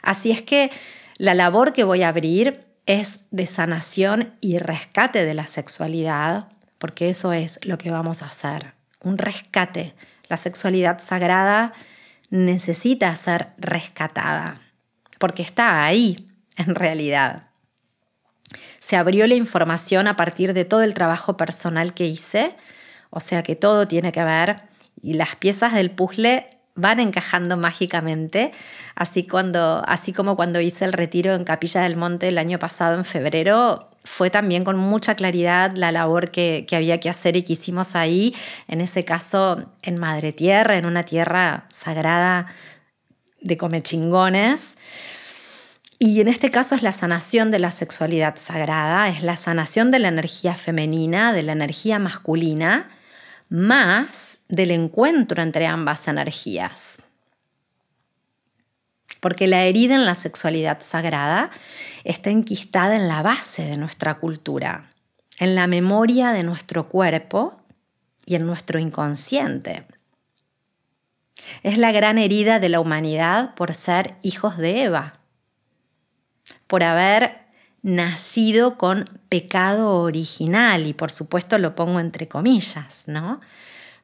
Así 0.01 0.31
es 0.31 0.41
que 0.41 0.71
la 1.17 1.33
labor 1.33 1.73
que 1.73 1.83
voy 1.83 2.03
a 2.03 2.09
abrir 2.09 2.65
es 2.85 3.27
de 3.31 3.47
sanación 3.47 4.33
y 4.41 4.57
rescate 4.57 5.25
de 5.25 5.33
la 5.33 5.47
sexualidad, 5.47 6.49
porque 6.77 7.09
eso 7.09 7.33
es 7.33 7.59
lo 7.63 7.77
que 7.77 7.91
vamos 7.91 8.21
a 8.21 8.27
hacer, 8.27 8.73
un 9.01 9.17
rescate. 9.17 9.93
La 10.27 10.37
sexualidad 10.37 10.99
sagrada 10.99 11.73
necesita 12.29 13.15
ser 13.15 13.49
rescatada, 13.57 14.61
porque 15.19 15.41
está 15.41 15.83
ahí 15.83 16.27
en 16.57 16.75
realidad. 16.75 17.47
Se 18.79 18.95
abrió 18.95 19.25
la 19.25 19.35
información 19.35 20.07
a 20.07 20.15
partir 20.15 20.53
de 20.53 20.65
todo 20.65 20.83
el 20.83 20.93
trabajo 20.93 21.37
personal 21.37 21.93
que 21.93 22.05
hice, 22.05 22.55
o 23.09 23.19
sea 23.19 23.41
que 23.43 23.55
todo 23.55 23.87
tiene 23.87 24.11
que 24.11 24.23
ver 24.23 24.63
y 25.01 25.13
las 25.13 25.35
piezas 25.35 25.73
del 25.73 25.91
puzzle 25.91 26.49
van 26.75 26.99
encajando 26.99 27.57
mágicamente, 27.57 28.51
así, 28.95 29.25
cuando, 29.25 29.81
así 29.87 30.13
como 30.13 30.35
cuando 30.35 30.59
hice 30.59 30.85
el 30.85 30.93
retiro 30.93 31.33
en 31.33 31.45
Capilla 31.45 31.81
del 31.81 31.95
Monte 31.95 32.27
el 32.27 32.37
año 32.37 32.59
pasado, 32.59 32.95
en 32.95 33.05
febrero, 33.05 33.89
fue 34.03 34.29
también 34.29 34.63
con 34.63 34.77
mucha 34.77 35.15
claridad 35.15 35.71
la 35.75 35.91
labor 35.91 36.31
que, 36.31 36.65
que 36.67 36.75
había 36.75 36.99
que 36.99 37.09
hacer 37.09 37.37
y 37.37 37.43
que 37.43 37.53
hicimos 37.53 37.95
ahí, 37.95 38.35
en 38.67 38.81
ese 38.81 39.05
caso 39.05 39.71
en 39.81 39.97
Madre 39.97 40.33
Tierra, 40.33 40.77
en 40.77 40.85
una 40.85 41.03
tierra 41.03 41.65
sagrada 41.71 42.47
de 43.41 43.57
comechingones. 43.57 44.75
Y 45.97 46.19
en 46.19 46.27
este 46.27 46.51
caso 46.51 46.75
es 46.75 46.83
la 46.83 46.91
sanación 46.91 47.51
de 47.51 47.59
la 47.59 47.71
sexualidad 47.71 48.35
sagrada, 48.35 49.07
es 49.07 49.23
la 49.23 49.37
sanación 49.37 49.91
de 49.91 49.99
la 49.99 50.09
energía 50.09 50.55
femenina, 50.55 51.31
de 51.31 51.43
la 51.43 51.53
energía 51.53 51.99
masculina, 51.99 52.89
más 53.49 54.43
del 54.49 54.71
encuentro 54.71 55.41
entre 55.41 55.67
ambas 55.67 56.07
energías. 56.07 57.03
Porque 59.19 59.47
la 59.47 59.63
herida 59.63 59.95
en 59.95 60.05
la 60.05 60.15
sexualidad 60.15 60.81
sagrada 60.81 61.51
está 62.03 62.29
enquistada 62.29 62.95
en 62.95 63.07
la 63.07 63.21
base 63.21 63.63
de 63.63 63.77
nuestra 63.77 64.15
cultura, 64.15 64.91
en 65.39 65.55
la 65.55 65.67
memoria 65.67 66.31
de 66.31 66.43
nuestro 66.43 66.87
cuerpo 66.89 67.61
y 68.25 68.35
en 68.35 68.45
nuestro 68.45 68.79
inconsciente. 68.79 69.85
Es 71.63 71.77
la 71.77 71.91
gran 71.91 72.17
herida 72.17 72.59
de 72.59 72.69
la 72.69 72.79
humanidad 72.79 73.55
por 73.55 73.73
ser 73.73 74.15
hijos 74.21 74.57
de 74.57 74.83
Eva, 74.83 75.19
por 76.67 76.83
haber 76.83 77.44
nacido 77.85 78.79
con 78.79 79.05
pecado 79.29 79.99
original, 79.99 80.87
y 80.87 80.93
por 80.93 81.11
supuesto 81.11 81.59
lo 81.59 81.75
pongo 81.75 81.99
entre 81.99 82.27
comillas, 82.27 83.03
¿no? 83.05 83.41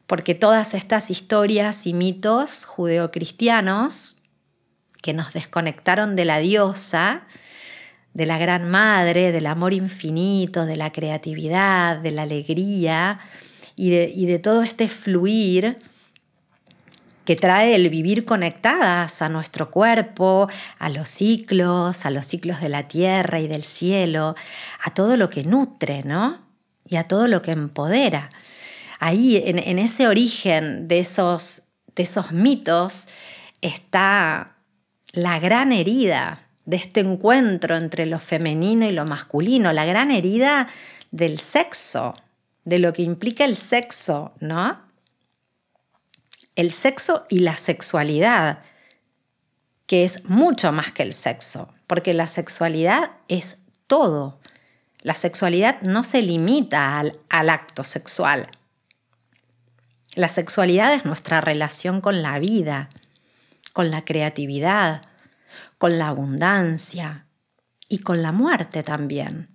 Porque 0.05 0.35
todas 0.35 0.75
estas 0.75 1.09
historias 1.09 1.87
y 1.87 1.93
mitos 1.93 2.65
judeocristianos 2.65 4.21
que 5.01 5.15
nos 5.15 5.33
desconectaron 5.33 6.15
de 6.15 6.25
la 6.25 6.37
diosa, 6.37 7.23
de 8.13 8.27
la 8.27 8.37
gran 8.37 8.69
madre, 8.69 9.31
del 9.31 9.47
amor 9.47 9.73
infinito, 9.73 10.67
de 10.67 10.75
la 10.75 10.91
creatividad, 10.91 11.97
de 11.97 12.11
la 12.11 12.21
alegría 12.21 13.19
y 13.75 13.89
de, 13.89 14.11
y 14.13 14.27
de 14.27 14.37
todo 14.37 14.61
este 14.61 14.89
fluir, 14.89 15.79
que 17.31 17.37
trae 17.37 17.75
el 17.75 17.89
vivir 17.89 18.25
conectadas 18.25 19.21
a 19.21 19.29
nuestro 19.29 19.71
cuerpo, 19.71 20.49
a 20.79 20.89
los 20.89 21.07
ciclos, 21.07 22.05
a 22.05 22.09
los 22.09 22.25
ciclos 22.25 22.59
de 22.59 22.67
la 22.67 22.89
tierra 22.89 23.39
y 23.39 23.47
del 23.47 23.63
cielo, 23.63 24.35
a 24.83 24.93
todo 24.93 25.15
lo 25.15 25.29
que 25.29 25.45
nutre, 25.45 26.03
¿no? 26.03 26.41
Y 26.85 26.97
a 26.97 27.07
todo 27.07 27.29
lo 27.29 27.41
que 27.41 27.51
empodera. 27.51 28.29
Ahí, 28.99 29.41
en, 29.45 29.79
ese 29.79 30.09
origen 30.09 30.89
de 30.89 30.99
esos, 30.99 31.69
de 31.95 32.03
esos 32.03 32.33
mitos, 32.33 33.07
está 33.61 34.57
la 35.13 35.39
gran 35.39 35.71
herida 35.71 36.49
de 36.65 36.75
este 36.75 36.99
encuentro 36.99 37.77
entre 37.77 38.07
lo 38.07 38.19
femenino 38.19 38.85
y 38.85 38.91
lo 38.91 39.05
masculino, 39.05 39.71
la 39.71 39.85
gran 39.85 40.11
herida 40.11 40.67
del 41.11 41.39
sexo, 41.39 42.13
de 42.65 42.79
lo 42.79 42.91
que 42.91 43.03
implica 43.03 43.45
el 43.45 43.55
sexo, 43.55 44.33
¿no? 44.41 44.90
El 46.55 46.71
sexo 46.73 47.25
y 47.29 47.39
la 47.39 47.57
sexualidad, 47.57 48.59
que 49.85 50.03
es 50.03 50.25
mucho 50.25 50.71
más 50.71 50.91
que 50.91 51.03
el 51.03 51.13
sexo, 51.13 51.73
porque 51.87 52.13
la 52.13 52.27
sexualidad 52.27 53.11
es 53.27 53.67
todo. 53.87 54.39
La 55.01 55.15
sexualidad 55.15 55.81
no 55.81 56.03
se 56.03 56.21
limita 56.21 56.99
al, 56.99 57.49
acto 57.49 57.83
sexual. 57.83 58.47
La 60.15 60.27
sexualidad 60.27 60.93
es 60.93 61.05
nuestra 61.05 61.41
relación 61.41 62.01
con 62.01 62.21
la 62.21 62.37
vida, 62.39 62.89
con 63.73 63.89
la 63.89 64.03
creatividad, 64.03 65.01
con 65.77 65.97
la 65.97 66.09
abundancia 66.09 67.25
y 67.87 67.99
con 67.99 68.21
la 68.21 68.31
muerte 68.31 68.83
también. 68.83 69.49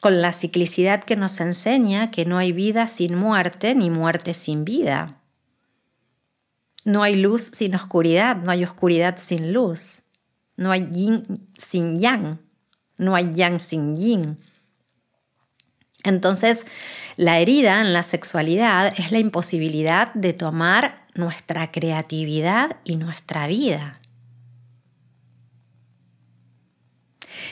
Con 0.00 0.20
la 0.20 0.32
ciclicidad 0.32 1.02
que 1.02 1.16
nos 1.16 1.40
enseña 1.40 2.10
que 2.10 2.26
no 2.26 2.36
hay 2.36 2.52
vida 2.52 2.86
sin 2.86 3.14
muerte 3.14 3.74
ni 3.74 3.88
muerte 3.88 4.34
sin 4.34 4.64
vida. 4.64 5.23
No 6.84 7.02
hay 7.02 7.14
luz 7.14 7.50
sin 7.52 7.74
oscuridad, 7.74 8.36
no 8.36 8.50
hay 8.50 8.64
oscuridad 8.64 9.16
sin 9.16 9.52
luz. 9.52 10.04
No 10.56 10.70
hay 10.70 10.88
yin 10.92 11.48
sin 11.58 11.98
yang, 11.98 12.38
no 12.96 13.16
hay 13.16 13.30
yang 13.32 13.58
sin 13.58 13.96
yin. 13.96 14.38
Entonces, 16.04 16.66
la 17.16 17.40
herida 17.40 17.80
en 17.80 17.92
la 17.92 18.02
sexualidad 18.02 18.92
es 18.96 19.10
la 19.10 19.18
imposibilidad 19.18 20.12
de 20.14 20.34
tomar 20.34 21.06
nuestra 21.14 21.72
creatividad 21.72 22.76
y 22.84 22.96
nuestra 22.96 23.46
vida. 23.46 24.00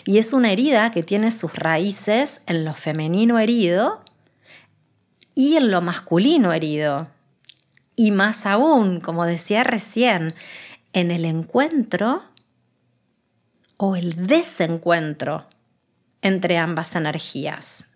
Y 0.05 0.19
es 0.19 0.33
una 0.33 0.53
herida 0.53 0.91
que 0.91 1.03
tiene 1.03 1.33
sus 1.33 1.55
raíces 1.55 2.43
en 2.47 2.65
lo 2.65 2.75
femenino 2.75 3.39
herido 3.39 4.05
y 5.35 5.57
en 5.57 5.71
lo 5.71 5.81
masculino 5.81 6.53
herido. 6.53 7.09
Y 8.03 8.11
más 8.11 8.47
aún, 8.47 8.99
como 8.99 9.27
decía 9.27 9.63
recién, 9.63 10.35
en 10.93 11.13
el 11.13 11.25
encuentro 11.25 12.25
o 13.77 13.95
el 13.95 14.27
desencuentro 14.27 15.47
entre 16.21 16.59
ambas 16.59 16.97
energías. 16.97 17.93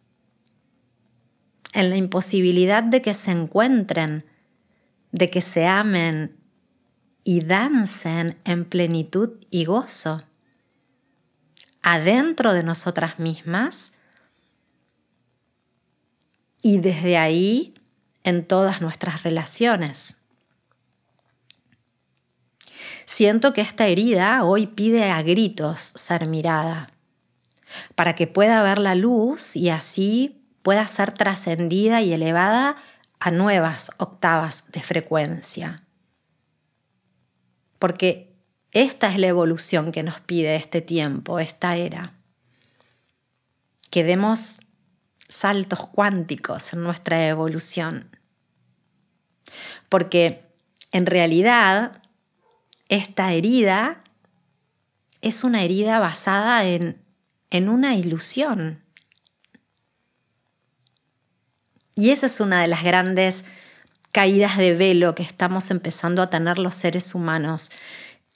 En 1.72 1.90
la 1.90 1.96
imposibilidad 1.96 2.84
de 2.84 3.02
que 3.02 3.14
se 3.14 3.32
encuentren, 3.32 4.24
de 5.10 5.28
que 5.28 5.40
se 5.40 5.66
amen 5.66 6.36
y 7.24 7.40
dancen 7.40 8.38
en 8.44 8.64
plenitud 8.64 9.44
y 9.50 9.64
gozo. 9.64 10.22
adentro 11.82 12.52
de 12.52 12.62
nosotras 12.62 13.18
mismas 13.18 13.94
y 16.62 16.78
desde 16.78 17.16
ahí 17.16 17.75
en 18.26 18.44
todas 18.44 18.82
nuestras 18.82 19.22
relaciones. 19.22 20.16
Siento 23.06 23.52
que 23.52 23.60
esta 23.60 23.86
herida 23.86 24.42
hoy 24.44 24.66
pide 24.66 25.10
a 25.10 25.22
gritos 25.22 25.80
ser 25.80 26.26
mirada, 26.26 26.90
para 27.94 28.14
que 28.16 28.26
pueda 28.26 28.62
ver 28.62 28.78
la 28.78 28.96
luz 28.96 29.56
y 29.56 29.70
así 29.70 30.44
pueda 30.62 30.86
ser 30.88 31.12
trascendida 31.12 32.02
y 32.02 32.12
elevada 32.12 32.76
a 33.20 33.30
nuevas 33.30 33.92
octavas 33.98 34.72
de 34.72 34.82
frecuencia. 34.82 35.84
Porque 37.78 38.34
esta 38.72 39.08
es 39.08 39.18
la 39.18 39.28
evolución 39.28 39.92
que 39.92 40.02
nos 40.02 40.18
pide 40.20 40.56
este 40.56 40.80
tiempo, 40.80 41.38
esta 41.38 41.76
era. 41.76 42.14
Que 43.90 44.02
demos 44.02 44.60
saltos 45.28 45.86
cuánticos 45.86 46.72
en 46.72 46.82
nuestra 46.82 47.28
evolución. 47.28 48.15
Porque 49.88 50.42
en 50.92 51.06
realidad 51.06 52.02
esta 52.88 53.32
herida 53.32 54.02
es 55.20 55.44
una 55.44 55.62
herida 55.62 55.98
basada 55.98 56.64
en, 56.64 57.02
en 57.50 57.68
una 57.68 57.94
ilusión. 57.96 58.82
Y 61.94 62.10
esa 62.10 62.26
es 62.26 62.40
una 62.40 62.60
de 62.60 62.68
las 62.68 62.84
grandes 62.84 63.44
caídas 64.12 64.56
de 64.56 64.74
velo 64.74 65.14
que 65.14 65.22
estamos 65.22 65.70
empezando 65.70 66.22
a 66.22 66.30
tener 66.30 66.58
los 66.58 66.74
seres 66.74 67.14
humanos, 67.14 67.70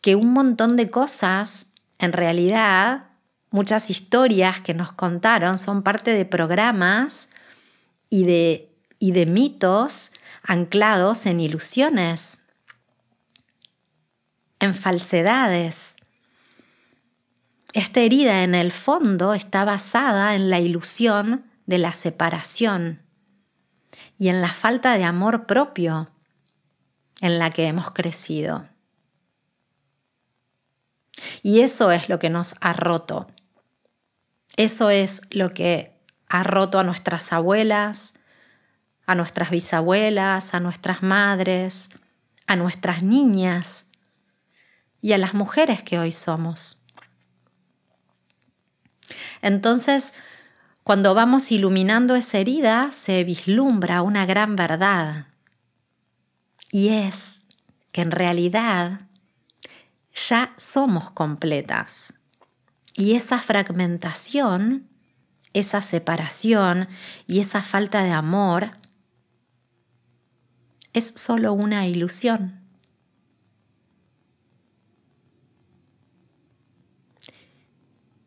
que 0.01 0.15
un 0.15 0.33
montón 0.33 0.77
de 0.77 0.91
cosas, 0.91 1.75
en 1.99 2.13
realidad, 2.13 3.05
muchas 3.51 3.91
historias 3.91 4.61
que 4.61 4.75
nos 4.75 4.93
contaron 4.93 5.59
son 5.59 5.83
parte 5.83 6.13
de 6.13 6.25
programas 6.25 7.29
y 8.09 8.25
de, 8.25 8.71
y 8.99 9.13
de 9.13 9.27
mitos 9.27 10.13
anclados 10.51 11.27
en 11.27 11.39
ilusiones, 11.39 12.41
en 14.59 14.75
falsedades. 14.75 15.95
Esta 17.73 18.01
herida 18.01 18.43
en 18.43 18.57
el 18.57 18.73
fondo 18.73 19.33
está 19.33 19.65
basada 19.65 20.35
en 20.35 20.51
la 20.51 20.59
ilusión 20.59 21.45
de 21.67 21.79
la 21.79 21.93
separación 21.93 23.01
y 24.19 24.27
en 24.27 24.41
la 24.41 24.49
falta 24.49 24.99
de 24.99 25.05
amor 25.05 25.47
propio 25.47 26.11
en 27.21 27.39
la 27.39 27.53
que 27.53 27.69
hemos 27.69 27.93
crecido. 27.93 28.69
Y 31.45 31.61
eso 31.61 31.93
es 31.93 32.09
lo 32.09 32.19
que 32.19 32.29
nos 32.29 32.57
ha 32.61 32.73
roto. 32.73 33.29
Eso 34.57 34.91
es 34.91 35.23
lo 35.31 35.55
que 35.55 35.97
ha 36.27 36.43
roto 36.43 36.81
a 36.81 36.83
nuestras 36.83 37.33
abuelas, 37.33 38.20
a 39.11 39.17
nuestras 39.17 39.51
bisabuelas, 39.51 40.55
a 40.55 40.61
nuestras 40.61 41.03
madres, 41.03 41.99
a 42.47 42.55
nuestras 42.55 43.03
niñas 43.03 43.87
y 45.03 45.15
a 45.15 45.19
las 45.19 45.35
mujeres 45.35 45.83
que 45.83 45.99
hoy 45.99 46.13
somos. 46.13 46.85
Entonces, 49.43 50.15
cuando 50.85 51.13
vamos 51.13 51.51
iluminando 51.51 52.15
esa 52.15 52.39
herida, 52.39 52.93
se 52.93 53.25
vislumbra 53.25 54.03
una 54.03 54.27
gran 54.27 54.55
verdad. 54.55 55.27
Y 56.71 56.91
es 56.91 57.43
que 57.91 58.03
en 58.03 58.13
realidad 58.13 59.01
ya 60.15 60.55
somos 60.57 61.11
completas. 61.11 62.15
Y 62.95 63.17
esa 63.17 63.39
fragmentación, 63.39 64.89
esa 65.53 65.83
separación 65.83 66.89
y 67.27 67.41
esa 67.41 67.61
falta 67.61 68.05
de 68.05 68.13
amor 68.13 68.79
es 70.93 71.07
solo 71.17 71.53
una 71.53 71.87
ilusión. 71.87 72.61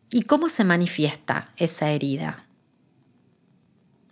¿Y 0.09 0.23
cómo 0.23 0.47
se 0.47 0.63
manifiesta 0.63 1.51
esa 1.57 1.89
herida? 1.89 2.45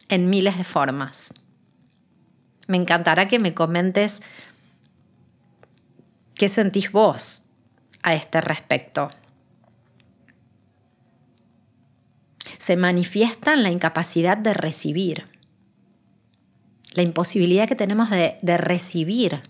En 0.10 0.30
miles 0.30 0.58
de 0.58 0.64
formas. 0.64 1.34
Me 2.68 2.78
encantará 2.78 3.28
que 3.28 3.38
me 3.38 3.54
comentes 3.54 4.24
qué 6.34 6.50
sentís 6.50 6.92
vos 6.92 7.50
a 8.02 8.16
este 8.16 8.42
respecto. 8.42 9.12
Se 12.58 12.78
manifiesta 12.78 13.54
en 13.54 13.64
la 13.64 13.70
incapacidad 13.70 14.38
de 14.38 14.54
recibir, 14.54 15.31
la 16.92 17.04
imposibilidad 17.04 17.68
que 17.68 17.76
tenemos 17.76 18.10
de, 18.10 18.58
recibir, 18.58 19.42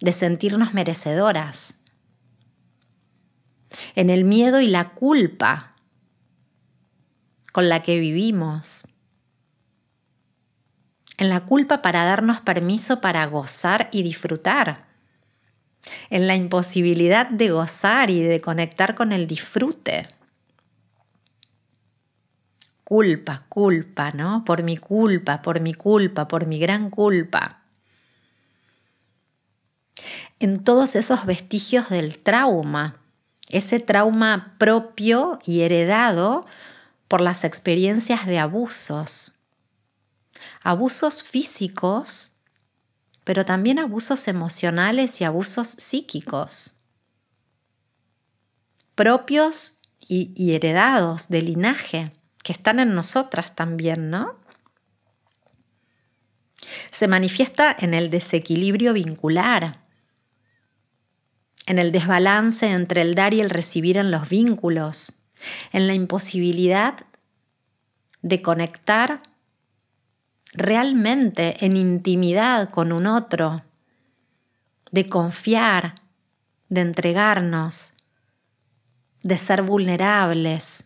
de 0.00 0.12
sentirnos 0.12 0.74
merecedoras, 0.74 1.82
en 3.96 4.08
el 4.08 4.24
miedo 4.24 4.60
y 4.60 4.68
la 4.68 4.90
culpa 4.90 5.74
con 7.52 7.68
la 7.68 7.82
que 7.82 7.98
vivimos, 7.98 8.88
en 11.18 11.28
la 11.28 11.44
culpa 11.44 11.82
para 11.82 12.04
darnos 12.04 12.40
permiso 12.40 13.00
para 13.00 13.26
gozar 13.26 13.88
y 13.92 14.02
disfrutar, 14.02 14.86
en 16.08 16.26
la 16.26 16.34
imposibilidad 16.34 17.28
de 17.28 17.50
gozar 17.50 18.10
y 18.10 18.22
de 18.22 18.40
conectar 18.40 18.94
con 18.94 19.12
el 19.12 19.26
disfrute. 19.26 20.08
Culpa, 22.94 23.46
culpa, 23.48 24.12
¿no? 24.12 24.44
Por 24.44 24.62
mi 24.62 24.76
culpa, 24.76 25.42
por 25.42 25.60
mi 25.60 25.74
culpa, 25.74 26.28
por 26.28 26.46
mi 26.46 26.58
gran 26.58 26.90
culpa. 26.90 27.62
En 30.38 30.62
todos 30.62 30.94
esos 30.94 31.26
vestigios 31.26 31.88
del 31.88 32.18
trauma 32.18 33.00
ese 33.48 33.78
trauma 33.78 34.56
propio 34.58 35.38
y 35.44 35.60
heredado 35.60 36.46
por 37.08 37.20
las 37.20 37.44
experiencias 37.44 38.26
de 38.26 38.38
abusos. 38.38 39.40
Abusos 40.62 41.22
físicos, 41.22 42.40
pero 43.22 43.44
también 43.44 43.78
abusos 43.78 44.28
emocionales 44.28 45.20
y 45.20 45.24
abusos 45.24 45.68
psíquicos. 45.68 46.80
Propios 48.94 49.80
y, 50.06 50.54
heredados 50.54 51.28
de 51.28 51.42
linaje, 51.42 52.12
que 52.44 52.52
están 52.52 52.78
en 52.78 52.94
nosotras 52.94 53.56
también, 53.56 54.10
¿no? 54.10 54.38
Se 56.90 57.08
manifiesta 57.08 57.74
en 57.76 57.92
el 57.92 58.10
desequilibrio 58.10 58.92
vincular 58.92 59.84
en 61.66 61.78
el 61.78 61.92
desbalance 61.92 62.70
entre 62.70 63.02
el 63.02 63.14
dar 63.14 63.34
y 63.34 63.40
el 63.40 63.50
recibir 63.50 63.96
en 63.96 64.10
los 64.10 64.28
vínculos, 64.28 65.22
en 65.72 65.86
la 65.86 65.94
imposibilidad 65.94 66.94
de 68.22 68.42
conectar 68.42 69.22
realmente 70.52 71.64
en 71.64 71.76
intimidad 71.76 72.70
con 72.70 72.92
un 72.92 73.06
otro, 73.06 73.62
de 74.90 75.08
confiar, 75.08 75.96
de 76.68 76.82
entregarnos, 76.82 77.94
de 79.22 79.36
ser 79.36 79.62
vulnerables, 79.62 80.84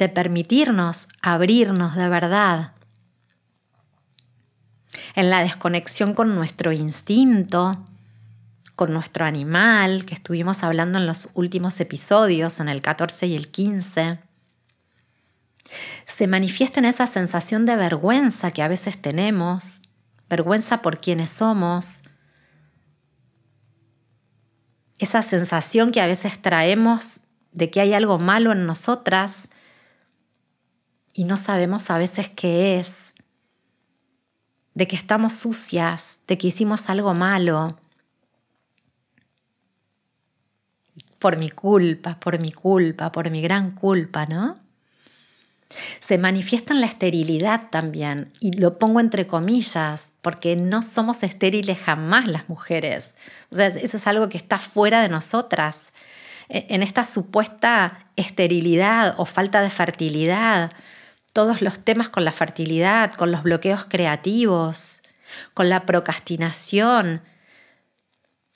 de 0.00 0.08
permitirnos 0.08 1.08
abrirnos 1.20 1.94
de 1.94 2.08
verdad, 2.08 2.72
en 5.14 5.28
la 5.28 5.42
desconexión 5.42 6.14
con 6.14 6.34
nuestro 6.34 6.72
instinto, 6.72 7.86
con 8.76 8.94
nuestro 8.94 9.26
animal, 9.26 10.06
que 10.06 10.14
estuvimos 10.14 10.62
hablando 10.62 10.98
en 10.98 11.06
los 11.06 11.30
últimos 11.34 11.78
episodios, 11.80 12.60
en 12.60 12.70
el 12.70 12.80
14 12.80 13.26
y 13.26 13.36
el 13.36 13.48
15. 13.48 14.18
Se 16.06 16.26
manifiesta 16.26 16.80
en 16.80 16.86
esa 16.86 17.06
sensación 17.06 17.66
de 17.66 17.76
vergüenza 17.76 18.52
que 18.52 18.62
a 18.62 18.68
veces 18.68 19.00
tenemos, 19.00 19.82
vergüenza 20.30 20.80
por 20.80 20.98
quienes 20.98 21.28
somos, 21.28 22.04
esa 24.98 25.20
sensación 25.20 25.92
que 25.92 26.00
a 26.00 26.06
veces 26.06 26.40
traemos 26.40 27.24
de 27.52 27.68
que 27.70 27.82
hay 27.82 27.92
algo 27.92 28.18
malo 28.18 28.52
en 28.52 28.64
nosotras 28.64 29.50
y 31.14 31.24
no 31.24 31.36
sabemos 31.36 31.90
a 31.90 31.98
veces 31.98 32.28
qué 32.28 32.78
es, 32.78 33.14
de 34.74 34.86
que 34.86 34.96
estamos 34.96 35.32
sucias, 35.32 36.20
de 36.26 36.38
que 36.38 36.48
hicimos 36.48 36.88
algo 36.88 37.12
malo, 37.14 37.78
por 41.18 41.36
mi 41.36 41.50
culpa, 41.50 42.18
por 42.18 42.40
mi 42.40 42.50
culpa, 42.50 43.12
por 43.12 43.30
mi 43.30 43.42
gran 43.42 43.72
culpa, 43.72 44.26
¿no? 44.26 44.58
Se 46.00 46.18
manifiesta 46.18 46.72
en 46.72 46.80
la 46.80 46.86
esterilidad 46.86 47.68
también, 47.70 48.32
y 48.40 48.52
lo 48.52 48.78
pongo 48.78 48.98
entre 49.00 49.26
comillas, 49.26 50.14
porque 50.22 50.56
no 50.56 50.82
somos 50.82 51.22
estériles 51.22 51.78
jamás 51.78 52.26
las 52.26 52.48
mujeres. 52.48 53.10
O 53.50 53.56
sea, 53.56 53.66
eso 53.66 53.96
es 53.96 54.06
algo 54.06 54.28
que 54.28 54.38
está 54.38 54.58
fuera 54.58 55.02
de 55.02 55.08
nosotras. 55.08 55.86
e, 56.48 56.66
en 56.70 56.82
esta 56.82 57.04
supuesta 57.04 58.06
esterilidad 58.16 59.14
o 59.18 59.24
falta 59.24 59.62
de 59.62 59.70
fertilidad, 59.70 60.72
todos 61.32 61.62
los 61.62 61.78
temas 61.80 62.08
con 62.08 62.24
la 62.24 62.32
fertilidad, 62.32 63.14
con 63.14 63.30
los 63.30 63.42
bloqueos 63.42 63.84
creativos, 63.84 65.02
con 65.54 65.68
la 65.68 65.86
procrastinación, 65.86 67.22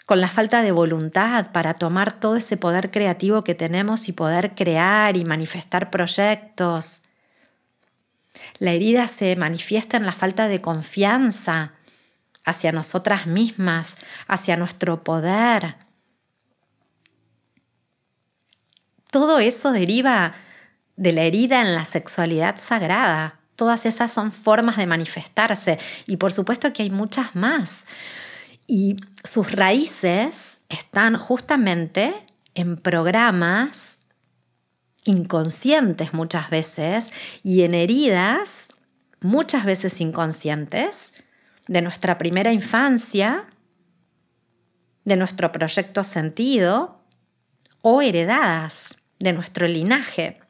con 0.06 0.20
la 0.20 0.28
falta 0.28 0.62
de 0.62 0.72
voluntad 0.72 1.52
para 1.52 1.74
tomar 1.74 2.12
todo 2.12 2.36
ese 2.36 2.56
poder 2.56 2.90
creativo 2.90 3.44
que 3.44 3.54
tenemos 3.54 4.08
y 4.08 4.12
poder 4.12 4.54
crear 4.54 5.16
y 5.16 5.24
manifestar 5.24 5.90
proyectos. 5.90 7.04
La 8.58 8.72
herida 8.72 9.08
se 9.08 9.34
manifiesta 9.36 9.96
en 9.96 10.04
la 10.04 10.12
falta 10.12 10.48
de 10.48 10.60
confianza 10.60 11.72
hacia 12.44 12.72
nosotras 12.72 13.26
mismas, 13.26 13.96
hacia 14.26 14.56
nuestro 14.56 15.02
poder. 15.02 15.76
Todo 19.10 19.38
eso 19.38 19.72
deriva 19.72 20.34
de 20.97 21.12
la 21.12 21.22
herida 21.22 21.61
en 21.61 21.74
la 21.74 21.84
sexualidad 21.84 22.57
sagrada. 22.59 23.40
Todas 23.57 23.86
esas 23.86 24.12
son 24.12 24.32
formas 24.32 24.76
de 24.76 24.86
manifestarse 24.86 25.78
y 26.07 26.16
por 26.16 26.32
supuesto 26.32 26.72
que 26.72 26.82
hay 26.82 26.90
muchas 26.90 27.36
más. 27.36 27.84
Y 28.66 28.97
sus 29.22 29.53
raíces 29.53 30.59
están 30.68 31.18
justamente 31.18 32.14
en 32.55 32.76
programas 32.76 33.99
inconscientes 35.05 36.14
muchas 36.14 36.51
veces 36.51 37.11
y 37.42 37.62
en 37.62 37.74
heridas 37.74 38.68
muchas 39.20 39.64
veces 39.64 40.01
inconscientes 40.01 41.14
de 41.66 41.82
nuestra 41.82 42.18
primera 42.18 42.53
infancia, 42.53 43.47
de 45.05 45.16
nuestro 45.16 45.53
proyecto 45.53 46.05
sentido 46.05 47.01
o 47.82 48.03
heredadas 48.03 49.03
de 49.18 49.32
nuestro 49.32 49.66
linaje. 49.66 50.40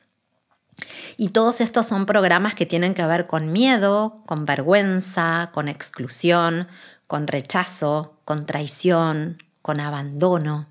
Y 1.16 1.28
todos 1.30 1.60
estos 1.60 1.86
son 1.86 2.06
programas 2.06 2.54
que 2.54 2.66
tienen 2.66 2.94
que 2.94 3.06
ver 3.06 3.26
con 3.26 3.52
miedo, 3.52 4.22
con 4.26 4.44
vergüenza, 4.44 5.50
con 5.52 5.68
exclusión, 5.68 6.68
con 7.06 7.26
rechazo, 7.26 8.18
con 8.24 8.46
traición, 8.46 9.38
con 9.62 9.80
abandono. 9.80 10.68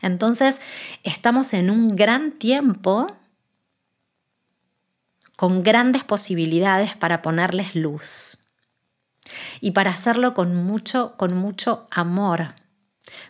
Entonces, 0.00 0.60
estamos 1.02 1.52
en 1.52 1.70
un 1.70 1.94
gran 1.94 2.32
tiempo 2.32 3.06
con 5.36 5.62
grandes 5.62 6.04
posibilidades 6.04 6.96
para 6.96 7.22
ponerles 7.22 7.74
luz 7.74 8.46
y 9.60 9.70
para 9.70 9.90
hacerlo 9.90 10.34
con 10.34 10.54
mucho, 10.54 11.16
con 11.16 11.34
mucho 11.34 11.86
amor, 11.90 12.54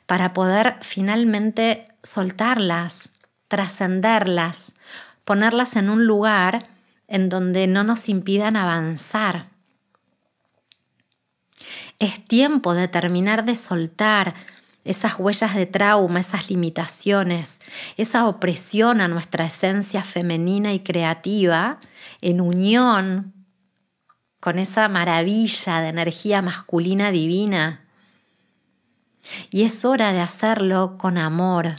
para 0.06 0.32
poder 0.32 0.78
finalmente 0.82 1.86
soltarlas, 2.02 3.19
trascenderlas, 3.50 4.76
ponerlas 5.24 5.76
en 5.76 5.90
un 5.90 6.06
lugar 6.06 6.68
en 7.08 7.28
donde 7.28 7.66
no 7.66 7.82
nos 7.82 8.08
impidan 8.08 8.56
avanzar. 8.56 9.48
Es 11.98 12.24
tiempo 12.24 12.72
de 12.74 12.86
terminar 12.86 13.44
de 13.44 13.56
soltar 13.56 14.34
esas 14.84 15.18
huellas 15.18 15.54
de 15.56 15.66
trauma, 15.66 16.20
esas 16.20 16.48
limitaciones, 16.48 17.60
esa 17.96 18.28
opresión 18.28 19.00
a 19.00 19.08
nuestra 19.08 19.46
esencia 19.46 20.04
femenina 20.04 20.72
y 20.72 20.80
creativa 20.80 21.78
en 22.22 22.40
unión 22.40 23.34
con 24.38 24.58
esa 24.60 24.88
maravilla 24.88 25.80
de 25.80 25.88
energía 25.88 26.40
masculina 26.40 27.10
divina. 27.10 27.84
Y 29.50 29.64
es 29.64 29.84
hora 29.84 30.12
de 30.12 30.20
hacerlo 30.20 30.96
con 30.96 31.18
amor, 31.18 31.74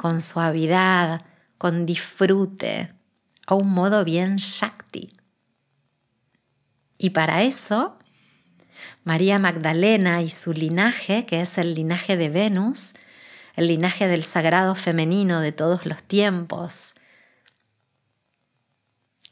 con 0.00 0.22
suavidad, 0.22 1.26
con 1.58 1.84
disfrute, 1.84 2.94
a 3.46 3.54
un 3.54 3.68
modo 3.68 4.02
bien 4.02 4.36
Shakti. 4.36 5.14
Y 6.96 7.10
para 7.10 7.42
eso 7.42 7.98
María 9.04 9.38
Magdalena 9.38 10.22
y 10.22 10.30
su 10.30 10.54
linaje, 10.54 11.26
que 11.26 11.42
es 11.42 11.58
el 11.58 11.74
linaje 11.74 12.16
de 12.16 12.30
Venus, 12.30 12.94
el 13.56 13.66
linaje 13.66 14.08
del 14.08 14.24
sagrado 14.24 14.74
femenino 14.74 15.42
de 15.42 15.52
todos 15.52 15.84
los 15.84 16.02
tiempos, 16.02 16.94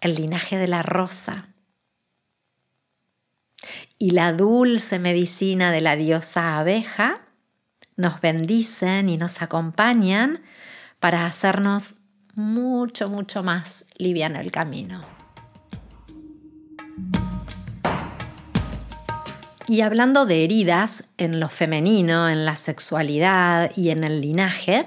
el 0.03 0.17
linaje 0.17 0.59
de 0.59 0.69
la 0.69 0.83
rosa 0.83 1.49
y 3.97 4.11
la 4.11 4.35
dulce 4.35 4.99
medicina 4.99 5.73
de 5.73 5.81
la 5.81 5.97
diosa 5.97 6.59
abeja, 6.59 7.23
nos 7.97 8.21
bendicen 8.21 9.09
y 9.09 9.17
nos 9.17 9.41
acompañan 9.41 10.43
para 11.01 11.27
hacernos 11.27 12.07
mucho, 12.35 13.09
mucho 13.09 13.43
más 13.43 13.87
liviano 13.97 14.41
el 14.41 14.53
camino. 14.53 15.03
Y 19.69 19.83
hablando 19.83 20.25
de 20.25 20.45
heridas 20.45 21.11
en 21.19 21.41
lo 21.41 21.51
femenino, 21.51 22.31
en 22.31 22.47
la 22.47 22.57
sexualidad 22.57 23.71
y 23.77 23.91
en 23.91 24.03
el 24.03 24.23
linaje, 24.23 24.87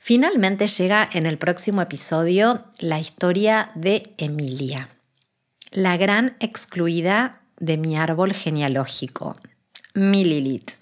finalmente 0.00 0.66
llega 0.66 1.06
en 1.12 1.26
el 1.26 1.36
próximo 1.36 1.82
episodio 1.82 2.64
la 2.78 2.98
historia 2.98 3.70
de 3.74 4.14
Emilia, 4.16 4.88
la 5.72 5.98
gran 5.98 6.36
excluida 6.40 7.42
de 7.58 7.76
mi 7.76 7.98
árbol 7.98 8.32
genealógico, 8.32 9.34
mi 9.92 10.24
Lilith. 10.24 10.72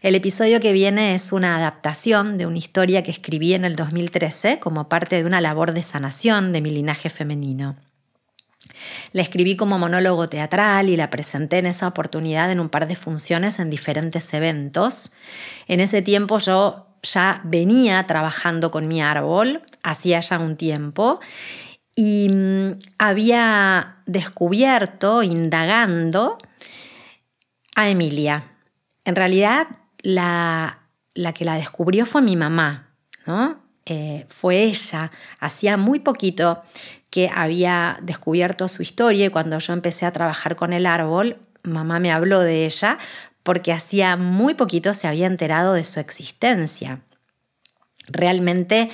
El 0.00 0.14
episodio 0.14 0.60
que 0.60 0.72
viene 0.72 1.14
es 1.14 1.32
una 1.32 1.56
adaptación 1.56 2.38
de 2.38 2.46
una 2.46 2.58
historia 2.58 3.02
que 3.02 3.10
escribí 3.10 3.54
en 3.54 3.64
el 3.64 3.76
2013 3.76 4.58
como 4.58 4.88
parte 4.88 5.16
de 5.16 5.24
una 5.24 5.40
labor 5.40 5.74
de 5.74 5.82
sanación 5.82 6.52
de 6.52 6.60
mi 6.60 6.70
linaje 6.70 7.10
femenino. 7.10 7.76
La 9.12 9.22
escribí 9.22 9.56
como 9.56 9.78
monólogo 9.78 10.28
teatral 10.28 10.88
y 10.88 10.96
la 10.96 11.10
presenté 11.10 11.58
en 11.58 11.66
esa 11.66 11.88
oportunidad 11.88 12.50
en 12.50 12.60
un 12.60 12.68
par 12.68 12.86
de 12.86 12.96
funciones 12.96 13.58
en 13.58 13.70
diferentes 13.70 14.32
eventos. 14.32 15.12
En 15.68 15.80
ese 15.80 16.02
tiempo 16.02 16.38
yo 16.38 16.86
ya 17.02 17.40
venía 17.44 18.06
trabajando 18.06 18.70
con 18.70 18.88
mi 18.88 19.02
árbol, 19.02 19.62
hacía 19.82 20.20
ya 20.20 20.38
un 20.38 20.56
tiempo, 20.56 21.20
y 21.94 22.28
mm, 22.30 22.78
había 22.98 23.96
descubierto, 24.06 25.22
indagando, 25.22 26.38
a 27.74 27.88
Emilia. 27.88 28.51
En 29.04 29.16
realidad, 29.16 29.66
la, 30.02 30.78
que 31.34 31.44
la 31.44 31.54
descubrió 31.54 32.06
fue 32.06 32.22
mi 32.22 32.36
mamá, 32.36 32.94
¿no? 33.26 33.60
Eh, 33.84 34.26
fue 34.28 34.62
ella, 34.62 35.10
hacía 35.40 35.76
muy 35.76 35.98
poquito 35.98 36.62
que 37.10 37.30
había 37.34 37.98
descubierto 38.00 38.68
su 38.68 38.82
historia 38.82 39.26
y 39.26 39.30
cuando 39.30 39.58
yo 39.58 39.72
empecé 39.72 40.06
a 40.06 40.12
trabajar 40.12 40.54
con 40.54 40.72
el 40.72 40.86
árbol, 40.86 41.38
mamá 41.64 41.98
me 41.98 42.12
habló 42.12 42.40
de 42.40 42.64
ella 42.64 42.98
porque 43.42 43.72
hacía 43.72 44.16
muy 44.16 44.54
poquito 44.54 44.94
se 44.94 45.08
había 45.08 45.26
enterado 45.26 45.74
de 45.74 45.82
su 45.82 45.98
existencia. 45.98 47.02
Realmente 48.06 48.90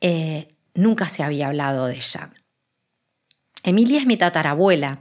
eh, 0.00 0.48
nunca 0.74 1.08
se 1.08 1.22
había 1.22 1.48
hablado 1.48 1.86
de 1.86 1.96
ella. 1.96 2.30
Emilia 3.62 4.00
es 4.00 4.06
mi 4.06 4.16
tatarabuela, 4.16 5.00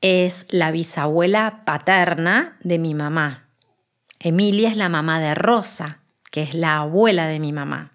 es 0.00 0.46
la 0.50 0.70
bisabuela 0.70 1.64
paterna 1.64 2.58
de 2.62 2.78
mi 2.78 2.94
mamá. 2.94 3.49
Emilia 4.22 4.68
es 4.68 4.76
la 4.76 4.90
mamá 4.90 5.18
de 5.18 5.34
Rosa, 5.34 6.00
que 6.30 6.42
es 6.42 6.52
la 6.52 6.76
abuela 6.76 7.26
de 7.26 7.40
mi 7.40 7.54
mamá. 7.54 7.92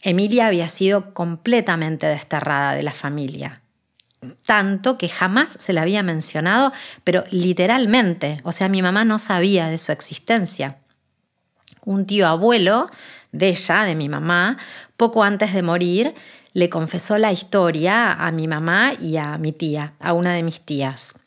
Emilia 0.00 0.46
había 0.46 0.68
sido 0.68 1.12
completamente 1.12 2.06
desterrada 2.06 2.74
de 2.74 2.82
la 2.82 2.94
familia, 2.94 3.60
tanto 4.46 4.96
que 4.96 5.10
jamás 5.10 5.50
se 5.50 5.74
la 5.74 5.82
había 5.82 6.02
mencionado, 6.02 6.72
pero 7.04 7.24
literalmente, 7.30 8.38
o 8.44 8.52
sea, 8.52 8.70
mi 8.70 8.80
mamá 8.80 9.04
no 9.04 9.18
sabía 9.18 9.68
de 9.68 9.76
su 9.76 9.92
existencia. 9.92 10.78
Un 11.84 12.06
tío 12.06 12.26
abuelo 12.26 12.88
de 13.30 13.48
ella, 13.50 13.82
de 13.82 13.94
mi 13.94 14.08
mamá, 14.08 14.56
poco 14.96 15.22
antes 15.22 15.52
de 15.52 15.62
morir, 15.62 16.14
le 16.54 16.70
confesó 16.70 17.18
la 17.18 17.30
historia 17.30 18.14
a 18.14 18.32
mi 18.32 18.48
mamá 18.48 18.92
y 18.98 19.18
a 19.18 19.36
mi 19.36 19.52
tía, 19.52 19.92
a 20.00 20.14
una 20.14 20.32
de 20.32 20.42
mis 20.42 20.62
tías. 20.62 21.20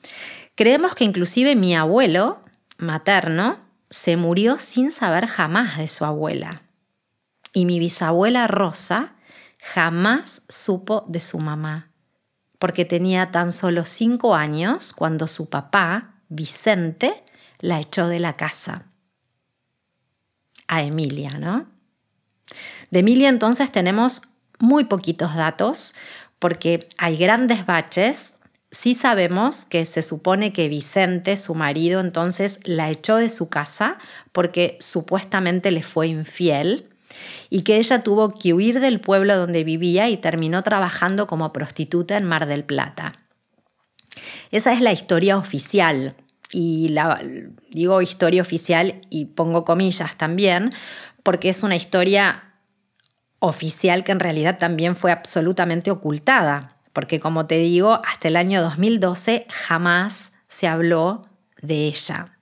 Creemos 0.55 0.95
que 0.95 1.03
inclusive 1.03 1.55
mi 1.55 1.75
abuelo 1.75 2.40
materno 2.81 3.59
se 3.89 4.17
murió 4.17 4.57
sin 4.57 4.91
saber 4.91 5.27
jamás 5.27 5.77
de 5.77 5.87
su 5.87 6.03
abuela. 6.03 6.63
Y 7.53 7.65
mi 7.65 7.79
bisabuela 7.79 8.47
Rosa 8.47 9.13
jamás 9.59 10.43
supo 10.49 11.05
de 11.07 11.19
su 11.19 11.39
mamá, 11.39 11.91
porque 12.57 12.85
tenía 12.85 13.31
tan 13.31 13.51
solo 13.51 13.85
cinco 13.85 14.35
años 14.35 14.93
cuando 14.93 15.27
su 15.27 15.49
papá, 15.49 16.15
Vicente, 16.29 17.23
la 17.59 17.79
echó 17.79 18.07
de 18.07 18.19
la 18.19 18.35
casa. 18.37 18.87
A 20.67 20.81
Emilia, 20.81 21.37
¿no? 21.37 21.67
De 22.89 22.99
Emilia 22.99 23.29
entonces 23.29 23.71
tenemos 23.71 24.21
muy 24.57 24.85
poquitos 24.85 25.35
datos, 25.35 25.95
porque 26.39 26.87
hay 26.97 27.17
grandes 27.17 27.65
baches 27.65 28.35
sí 28.71 28.93
sabemos 28.93 29.65
que 29.65 29.85
se 29.85 30.01
supone 30.01 30.53
que 30.53 30.69
Vicente, 30.69 31.37
su 31.37 31.53
marido, 31.55 31.99
entonces 31.99 32.59
la 32.63 32.89
echó 32.89 33.17
de 33.17 33.29
su 33.29 33.49
casa 33.49 33.97
porque 34.31 34.77
supuestamente 34.79 35.71
le 35.71 35.83
fue 35.83 36.07
infiel 36.07 36.89
y 37.49 37.63
que 37.63 37.77
ella 37.77 38.03
tuvo 38.03 38.33
que 38.33 38.53
huir 38.53 38.79
del 38.79 39.01
pueblo 39.01 39.37
donde 39.37 39.65
vivía 39.65 40.09
y 40.09 40.17
terminó 40.17 40.63
trabajando 40.63 41.27
como 41.27 41.51
prostituta 41.51 42.17
en 42.17 42.23
Mar 42.23 42.47
del 42.47 42.63
Plata. 42.63 43.13
Esa 44.51 44.73
es 44.73 44.81
la 44.81 44.93
historia 44.93 45.37
oficial. 45.37 46.15
Y 46.53 46.93
digo 47.69 48.01
historia 48.01 48.41
oficial 48.41 49.01
y 49.09 49.25
pongo 49.25 49.63
comillas 49.63 50.17
también, 50.17 50.71
porque 51.23 51.49
es 51.49 51.63
una 51.63 51.77
historia 51.77 52.43
oficial 53.39 54.03
que 54.03 54.11
en 54.11 54.19
realidad 54.19 54.57
también 54.57 54.95
fue 54.95 55.11
absolutamente 55.11 55.91
ocultada, 55.91 56.77
porque 56.93 57.19
como 57.19 57.45
te 57.45 57.57
digo, 57.57 58.01
hasta 58.05 58.27
el 58.27 58.35
año 58.35 58.61
2012 58.61 59.47
jamás 59.49 60.33
se 60.47 60.67
habló 60.67 61.21
de 61.61 61.87
ella. 61.87 62.37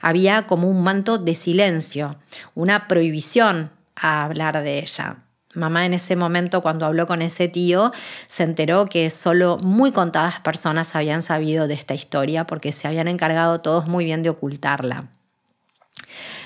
Había 0.00 0.46
como 0.46 0.68
un 0.68 0.82
manto 0.82 1.18
de 1.18 1.34
silencio, 1.34 2.16
una 2.54 2.88
prohibición 2.88 3.70
a 3.96 4.24
hablar 4.24 4.62
de 4.62 4.78
ella. 4.78 5.18
Mamá 5.54 5.84
en 5.84 5.94
ese 5.94 6.14
momento, 6.14 6.62
cuando 6.62 6.86
habló 6.86 7.06
con 7.06 7.22
ese 7.22 7.48
tío, 7.48 7.92
se 8.28 8.44
enteró 8.44 8.86
que 8.86 9.10
solo 9.10 9.58
muy 9.58 9.90
contadas 9.90 10.40
personas 10.40 10.94
habían 10.94 11.22
sabido 11.22 11.66
de 11.66 11.74
esta 11.74 11.92
historia 11.92 12.46
porque 12.46 12.70
se 12.70 12.86
habían 12.86 13.08
encargado 13.08 13.60
todos 13.60 13.88
muy 13.88 14.04
bien 14.04 14.22
de 14.22 14.30
ocultarla. 14.30 15.08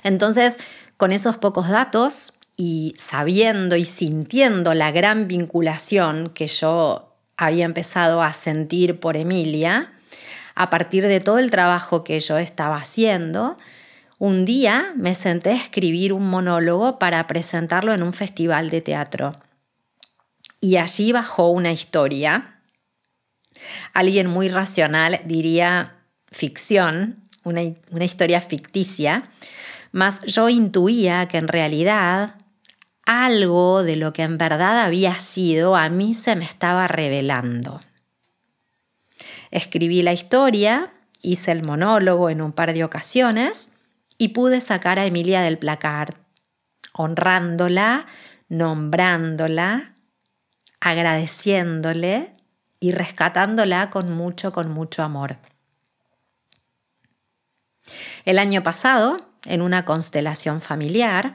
Entonces, 0.02 0.58
con 0.96 1.12
esos 1.12 1.36
pocos 1.36 1.68
datos 1.68 2.34
y 2.56 2.94
sabiendo 2.96 3.76
y 3.76 3.84
sintiendo 3.84 4.72
la 4.74 4.90
gran 4.90 5.28
vinculación 5.28 6.30
que 6.30 6.46
yo 6.46 7.13
había 7.36 7.64
empezado 7.64 8.22
a 8.22 8.32
sentir 8.32 9.00
por 9.00 9.16
Emilia, 9.16 9.92
a 10.54 10.70
partir 10.70 11.06
de 11.06 11.20
todo 11.20 11.38
el 11.38 11.50
trabajo 11.50 12.04
que 12.04 12.20
yo 12.20 12.38
estaba 12.38 12.76
haciendo, 12.76 13.58
un 14.18 14.44
día 14.44 14.92
me 14.96 15.14
senté 15.14 15.50
a 15.50 15.56
escribir 15.56 16.12
un 16.12 16.28
monólogo 16.28 16.98
para 16.98 17.26
presentarlo 17.26 17.92
en 17.92 18.02
un 18.02 18.12
festival 18.12 18.70
de 18.70 18.80
teatro. 18.80 19.32
Y 20.60 20.76
allí 20.76 21.12
bajó 21.12 21.50
una 21.50 21.72
historia. 21.72 22.60
Alguien 23.92 24.28
muy 24.28 24.48
racional 24.48 25.20
diría 25.24 25.96
ficción, 26.30 27.28
una, 27.42 27.60
una 27.90 28.04
historia 28.04 28.40
ficticia, 28.40 29.28
mas 29.92 30.22
yo 30.22 30.48
intuía 30.48 31.28
que 31.28 31.38
en 31.38 31.48
realidad 31.48 32.36
algo 33.06 33.82
de 33.82 33.96
lo 33.96 34.12
que 34.12 34.22
en 34.22 34.38
verdad 34.38 34.80
había 34.80 35.14
sido 35.16 35.76
a 35.76 35.88
mí 35.88 36.14
se 36.14 36.36
me 36.36 36.44
estaba 36.44 36.88
revelando. 36.88 37.80
Escribí 39.50 40.02
la 40.02 40.12
historia, 40.12 40.92
hice 41.22 41.52
el 41.52 41.62
monólogo 41.62 42.30
en 42.30 42.40
un 42.40 42.52
par 42.52 42.72
de 42.72 42.84
ocasiones 42.84 43.72
y 44.18 44.28
pude 44.28 44.60
sacar 44.60 44.98
a 44.98 45.06
Emilia 45.06 45.42
del 45.42 45.58
placar, 45.58 46.16
honrándola, 46.92 48.06
nombrándola, 48.48 49.94
agradeciéndole 50.80 52.32
y 52.80 52.92
rescatándola 52.92 53.90
con 53.90 54.12
mucho, 54.12 54.52
con 54.52 54.70
mucho 54.70 55.02
amor. 55.02 55.38
El 58.24 58.38
año 58.38 58.62
pasado, 58.62 59.18
en 59.44 59.62
una 59.62 59.84
constelación 59.84 60.60
familiar, 60.60 61.34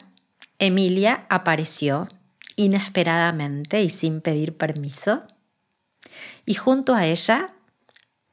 Emilia 0.59 1.25
apareció 1.29 2.07
inesperadamente 2.55 3.81
y 3.81 3.89
sin 3.89 4.21
pedir 4.21 4.57
permiso, 4.57 5.23
y 6.45 6.53
junto 6.55 6.93
a 6.93 7.05
ella 7.05 7.53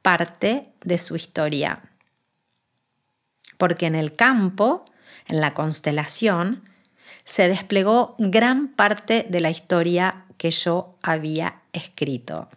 parte 0.02 0.72
de 0.82 0.98
su 0.98 1.16
historia 1.16 1.82
porque 3.56 3.86
en 3.86 3.94
el 3.94 4.14
campo, 4.14 4.84
en 5.26 5.40
la 5.40 5.54
constelación, 5.54 6.62
se 7.24 7.48
desplegó 7.48 8.14
gran 8.18 8.68
parte 8.68 9.26
de 9.28 9.40
la 9.40 9.50
historia 9.50 10.24
que 10.38 10.50
yo 10.50 10.96
había 11.02 11.62
escrito. 11.72 12.48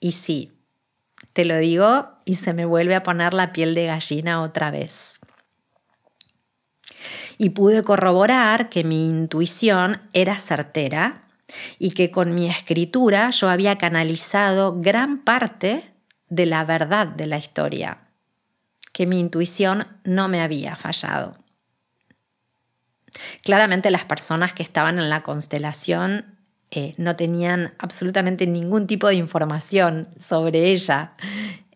Y 0.00 0.12
sí, 0.12 0.52
te 1.32 1.44
lo 1.44 1.56
digo 1.58 2.08
y 2.24 2.34
se 2.34 2.52
me 2.52 2.64
vuelve 2.64 2.94
a 2.94 3.02
poner 3.02 3.34
la 3.34 3.52
piel 3.52 3.74
de 3.74 3.86
gallina 3.86 4.42
otra 4.42 4.70
vez. 4.70 5.20
Y 7.38 7.50
pude 7.50 7.82
corroborar 7.82 8.68
que 8.68 8.84
mi 8.84 9.08
intuición 9.08 10.00
era 10.12 10.38
certera 10.38 11.24
y 11.78 11.90
que 11.90 12.10
con 12.10 12.34
mi 12.34 12.48
escritura 12.48 13.30
yo 13.30 13.48
había 13.48 13.76
canalizado 13.78 14.80
gran 14.80 15.18
parte 15.24 15.92
de 16.28 16.46
la 16.46 16.64
verdad 16.64 17.06
de 17.06 17.26
la 17.26 17.38
historia 17.38 18.04
que 18.94 19.06
mi 19.08 19.18
intuición 19.18 19.88
no 20.04 20.28
me 20.28 20.40
había 20.40 20.76
fallado. 20.76 21.36
Claramente 23.42 23.90
las 23.90 24.04
personas 24.04 24.52
que 24.52 24.62
estaban 24.62 25.00
en 25.00 25.10
la 25.10 25.24
constelación 25.24 26.38
eh, 26.70 26.94
no 26.96 27.16
tenían 27.16 27.74
absolutamente 27.78 28.46
ningún 28.46 28.86
tipo 28.86 29.08
de 29.08 29.16
información 29.16 30.08
sobre 30.16 30.70
ella. 30.70 31.14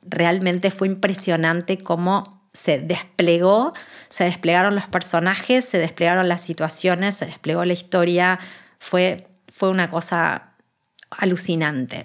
Realmente 0.03 0.71
fue 0.71 0.87
impresionante 0.87 1.79
cómo 1.79 2.38
se 2.59 2.81
desplegó, 2.81 3.73
se 4.09 4.25
desplegaron 4.25 4.75
los 4.75 4.89
personajes, 4.89 5.65
se 5.65 5.79
desplegaron 5.79 6.29
las 6.29 6.41
situaciones, 6.41 7.15
se 7.15 7.27
desplegó 7.27 7.65
la 7.65 7.73
historia. 7.73 8.41
Fue, 8.81 9.29
fue 9.47 9.69
una 9.69 9.89
cosa 9.89 10.55
alucinante. 11.09 12.05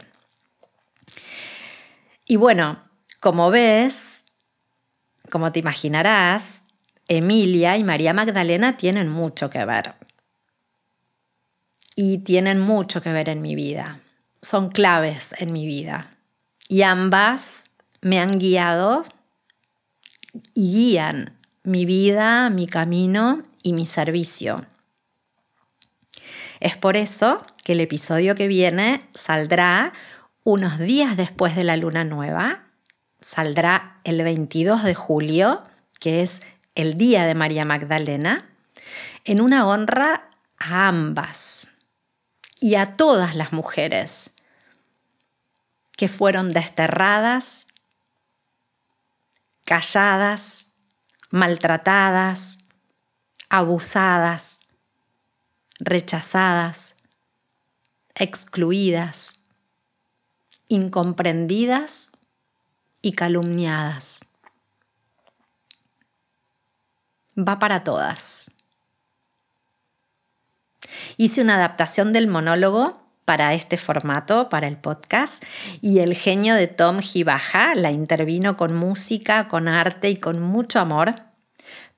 Y 2.28 2.36
bueno, 2.36 2.84
como 3.20 3.50
ves, 3.50 4.24
como 5.32 5.52
te 5.52 5.58
imaginarás, 5.58 6.62
Emilia 7.08 7.76
y 7.78 7.84
María 7.84 8.14
Magdalena 8.14 8.78
tienen 8.78 9.10
mucho 9.10 9.50
que 9.50 9.66
ver. 9.66 9.96
Y 11.96 12.20
tienen 12.20 12.60
mucho 12.60 13.02
que 13.02 13.12
ver 13.12 13.28
en 13.28 13.42
mi 13.42 13.56
vida. 13.56 14.02
Son 14.44 14.70
claves 14.70 15.34
en 15.40 15.52
mi 15.52 15.66
vida. 15.66 16.16
Y 16.68 16.84
ambas 16.84 17.64
me 18.02 18.20
han 18.20 18.38
guiado 18.38 19.04
y 20.54 20.72
guían 20.72 21.38
mi 21.64 21.86
vida, 21.86 22.50
mi 22.50 22.68
camino 22.68 23.44
y 23.62 23.74
mi 23.74 23.86
servicio. 23.86 24.66
Es 26.60 26.78
por 26.78 26.98
eso 26.98 27.46
que 27.64 27.74
el 27.74 27.80
episodio 27.80 28.36
que 28.36 28.48
viene 28.48 29.08
saldrá 29.14 29.94
unos 30.44 30.80
días 30.80 31.18
después 31.18 31.56
de 31.56 31.64
la 31.64 31.78
luna 31.78 32.04
nueva 32.04 32.64
saldrá 33.22 34.00
el 34.04 34.22
22 34.22 34.84
de 34.84 34.94
julio, 34.94 35.64
que 36.00 36.22
es 36.22 36.42
el 36.76 36.98
día 36.98 37.26
de 37.26 37.36
María 37.36 37.66
Magdalena, 37.66 38.50
en 39.24 39.42
una 39.42 39.66
honra 39.68 40.30
a 40.58 40.88
ambas 40.88 41.78
y 42.60 42.76
a 42.76 42.98
todas 42.98 43.36
las 43.36 43.54
mujeres 43.54 44.36
que 45.96 46.08
fueron 46.08 46.52
desterradas, 46.52 47.68
calladas, 49.66 50.74
maltratadas, 51.30 52.58
abusadas, 53.50 54.62
rechazadas, 55.80 56.96
excluidas, 58.16 59.40
incomprendidas 60.68 62.12
y 63.02 63.14
calumniadas. 63.14 64.34
Va 67.38 67.60
para 67.60 67.84
todas. 67.84 68.52
Hice 71.18 71.42
una 71.42 71.56
adaptación 71.56 72.14
del 72.14 72.28
monólogo 72.28 73.03
para 73.26 73.54
este 73.54 73.78
formato, 73.78 74.50
para 74.50 74.68
el 74.68 74.78
podcast, 74.78 75.44
y 75.82 76.00
el 76.00 76.16
genio 76.16 76.56
de 76.56 76.68
Tom 76.68 77.00
Gibaja 77.00 77.76
la 77.76 77.92
intervino 77.92 78.58
con 78.58 78.76
música, 78.76 79.48
con 79.48 79.68
arte 79.68 80.10
y 80.10 80.18
con 80.18 80.42
mucho 80.42 80.80
amor. 80.80 81.16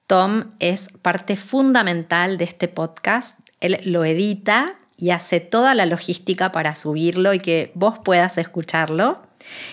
Tom 0.08 0.52
es 0.60 0.90
parte 1.02 1.36
fundamental 1.36 2.38
de 2.38 2.46
este 2.46 2.68
podcast. 2.68 3.40
Él 3.60 3.80
lo 3.86 4.06
edita 4.06 4.76
y 4.98 5.10
hace 5.10 5.40
toda 5.40 5.74
la 5.74 5.86
logística 5.86 6.52
para 6.52 6.76
subirlo 6.76 7.34
y 7.34 7.40
que 7.40 7.72
vos 7.76 8.00
puedas 8.04 8.38
escucharlo. 8.38 9.22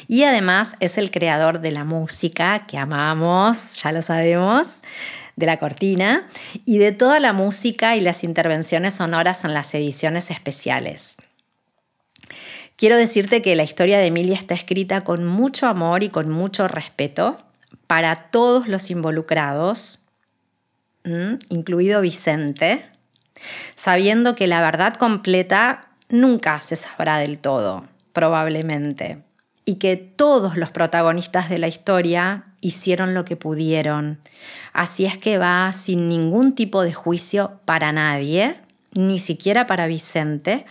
Y 0.09 0.25
además 0.25 0.77
es 0.81 0.99
el 0.99 1.11
creador 1.11 1.61
de 1.61 1.71
la 1.71 1.85
música 1.85 2.67
que 2.67 2.79
amamos, 2.79 3.83
ya 3.83 3.93
lo 3.93 4.03
sabemos, 4.03 4.79
de 5.37 5.47
la 5.47 5.59
cortina, 5.59 6.29
y 6.65 6.79
de 6.79 6.93
toda 6.93 7.21
la 7.21 7.33
música 7.33 7.97
y 7.97 8.01
las 8.01 8.25
intervenciones 8.25 8.95
sonoras 8.95 9.45
en 9.45 9.55
las 9.55 9.75
ediciones 9.75 10.31
especiales. 10.31 11.17
Quiero 12.77 12.97
decirte 12.97 13.43
que 13.43 13.57
la 13.57 13.63
historia 13.63 13.99
de 13.99 14.07
Emilia 14.07 14.35
está 14.35 14.55
escrita 14.55 15.03
con 15.03 15.27
mucho 15.27 15.67
amor 15.67 16.03
y 16.03 16.09
con 16.09 16.31
mucho 16.31 16.69
respeto 16.69 17.39
para 17.87 18.15
todos 18.15 18.69
los 18.69 18.91
involucrados, 18.91 20.09
incluido 21.49 22.01
Vicente, 22.01 22.89
sabiendo 23.75 24.35
que 24.35 24.47
la 24.47 24.61
verdad 24.61 24.95
completa 24.95 25.89
nunca 26.09 26.61
se 26.61 26.77
sabrá 26.77 27.19
del 27.19 27.39
todo, 27.39 27.87
probablemente 28.13 29.23
y 29.65 29.77
que 29.77 29.97
todos 29.97 30.57
los 30.57 30.71
protagonistas 30.71 31.49
de 31.49 31.59
la 31.59 31.69
historia 31.69 32.45
hicieron 32.61 33.15
lo 33.15 33.25
que 33.25 33.37
pudieron. 33.37 34.19
Así 34.73 35.05
es 35.05 35.19
que 35.19 35.39
va 35.39 35.73
sin 35.73 36.09
ningún 36.09 36.55
tipo 36.55 36.83
de 36.83 36.93
juicio 36.93 37.61
para 37.65 37.93
nadie, 37.93 38.57
ni 38.93 39.19
siquiera 39.19 39.67
para 39.67 39.87
Vicente, 39.87 40.67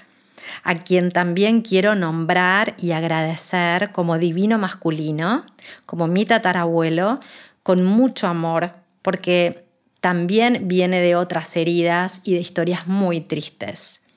a 0.64 0.76
quien 0.76 1.12
también 1.12 1.62
quiero 1.62 1.96
nombrar 1.96 2.76
y 2.78 2.92
agradecer 2.92 3.92
como 3.92 4.18
divino 4.18 4.58
masculino, 4.58 5.46
como 5.86 6.08
mi 6.08 6.26
tatarabuelo, 6.26 7.20
con 7.64 7.84
mucho 7.84 8.28
amor, 8.28 8.74
porque 9.02 9.66
también 10.00 10.68
viene 10.68 11.00
de 11.00 11.16
otras 11.16 11.56
heridas 11.56 12.22
y 12.24 12.34
de 12.34 12.40
historias 12.40 12.88
muy 12.88 13.22
tristes. 13.22 14.08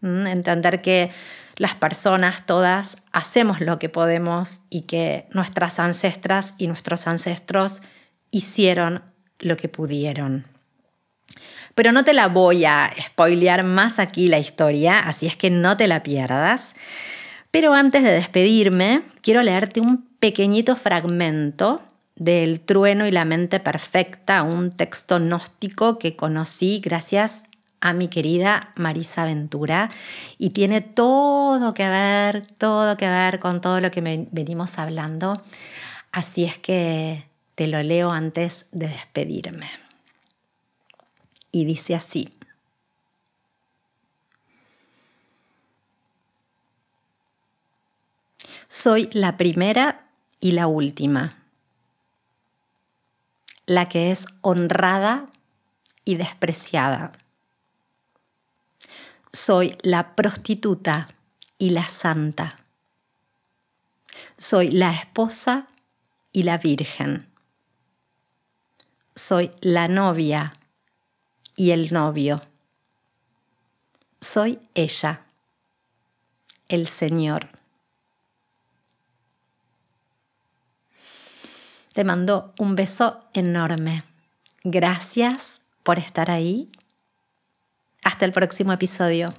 ¿Mm? 0.00 0.26
Entender 0.26 0.82
que 0.82 1.10
las 1.56 1.74
personas 1.74 2.46
todas 2.46 3.04
hacemos 3.12 3.60
lo 3.60 3.78
que 3.78 3.88
podemos 3.88 4.62
y 4.70 4.82
que 4.82 5.26
nuestras 5.32 5.78
ancestras 5.78 6.54
y 6.58 6.66
nuestros 6.66 7.06
ancestros 7.06 7.82
hicieron 8.30 9.02
lo 9.38 9.56
que 9.56 9.68
pudieron. 9.68 10.51
Pero 11.74 11.92
no 11.92 12.04
te 12.04 12.12
la 12.12 12.28
voy 12.28 12.64
a 12.64 12.92
spoilear 13.00 13.64
más 13.64 13.98
aquí 13.98 14.28
la 14.28 14.38
historia, 14.38 14.98
así 14.98 15.26
es 15.26 15.36
que 15.36 15.50
no 15.50 15.76
te 15.76 15.86
la 15.86 16.02
pierdas. 16.02 16.76
Pero 17.50 17.74
antes 17.74 18.02
de 18.02 18.12
despedirme, 18.12 19.02
quiero 19.22 19.42
leerte 19.42 19.80
un 19.80 20.06
pequeñito 20.18 20.76
fragmento 20.76 21.82
del 22.16 22.60
Trueno 22.60 23.06
y 23.06 23.10
la 23.10 23.24
mente 23.24 23.60
perfecta, 23.60 24.42
un 24.42 24.70
texto 24.70 25.18
gnóstico 25.18 25.98
que 25.98 26.16
conocí 26.16 26.80
gracias 26.82 27.44
a 27.80 27.92
mi 27.92 28.08
querida 28.08 28.72
Marisa 28.76 29.24
Ventura 29.24 29.90
y 30.38 30.50
tiene 30.50 30.80
todo 30.80 31.74
que 31.74 31.88
ver, 31.88 32.46
todo 32.58 32.96
que 32.96 33.08
ver 33.08 33.40
con 33.40 33.60
todo 33.60 33.80
lo 33.80 33.90
que 33.90 34.26
venimos 34.30 34.78
hablando. 34.78 35.42
Así 36.12 36.44
es 36.44 36.58
que 36.58 37.26
te 37.54 37.66
lo 37.66 37.82
leo 37.82 38.12
antes 38.12 38.68
de 38.72 38.88
despedirme 38.88 39.81
y 41.52 41.66
dice 41.66 41.94
así. 41.94 42.34
Soy 48.68 49.10
la 49.12 49.36
primera 49.36 50.08
y 50.40 50.52
la 50.52 50.66
última, 50.66 51.44
la 53.66 53.88
que 53.90 54.10
es 54.10 54.26
honrada 54.40 55.26
y 56.06 56.14
despreciada. 56.14 57.12
Soy 59.30 59.76
la 59.82 60.16
prostituta 60.16 61.08
y 61.58 61.70
la 61.70 61.86
santa. 61.88 62.56
Soy 64.38 64.70
la 64.70 64.92
esposa 64.92 65.68
y 66.32 66.44
la 66.44 66.56
virgen. 66.56 67.28
Soy 69.14 69.52
la 69.60 69.88
novia 69.88 70.54
y 71.62 71.70
el 71.70 71.92
novio. 71.92 72.40
Soy 74.20 74.58
ella, 74.74 75.20
el 76.68 76.88
Señor. 76.88 77.50
Te 81.92 82.02
mando 82.02 82.52
un 82.58 82.74
beso 82.74 83.22
enorme. 83.32 84.02
Gracias 84.64 85.60
por 85.84 86.00
estar 86.00 86.32
ahí. 86.32 86.68
Hasta 88.02 88.24
el 88.24 88.32
próximo 88.32 88.72
episodio. 88.72 89.32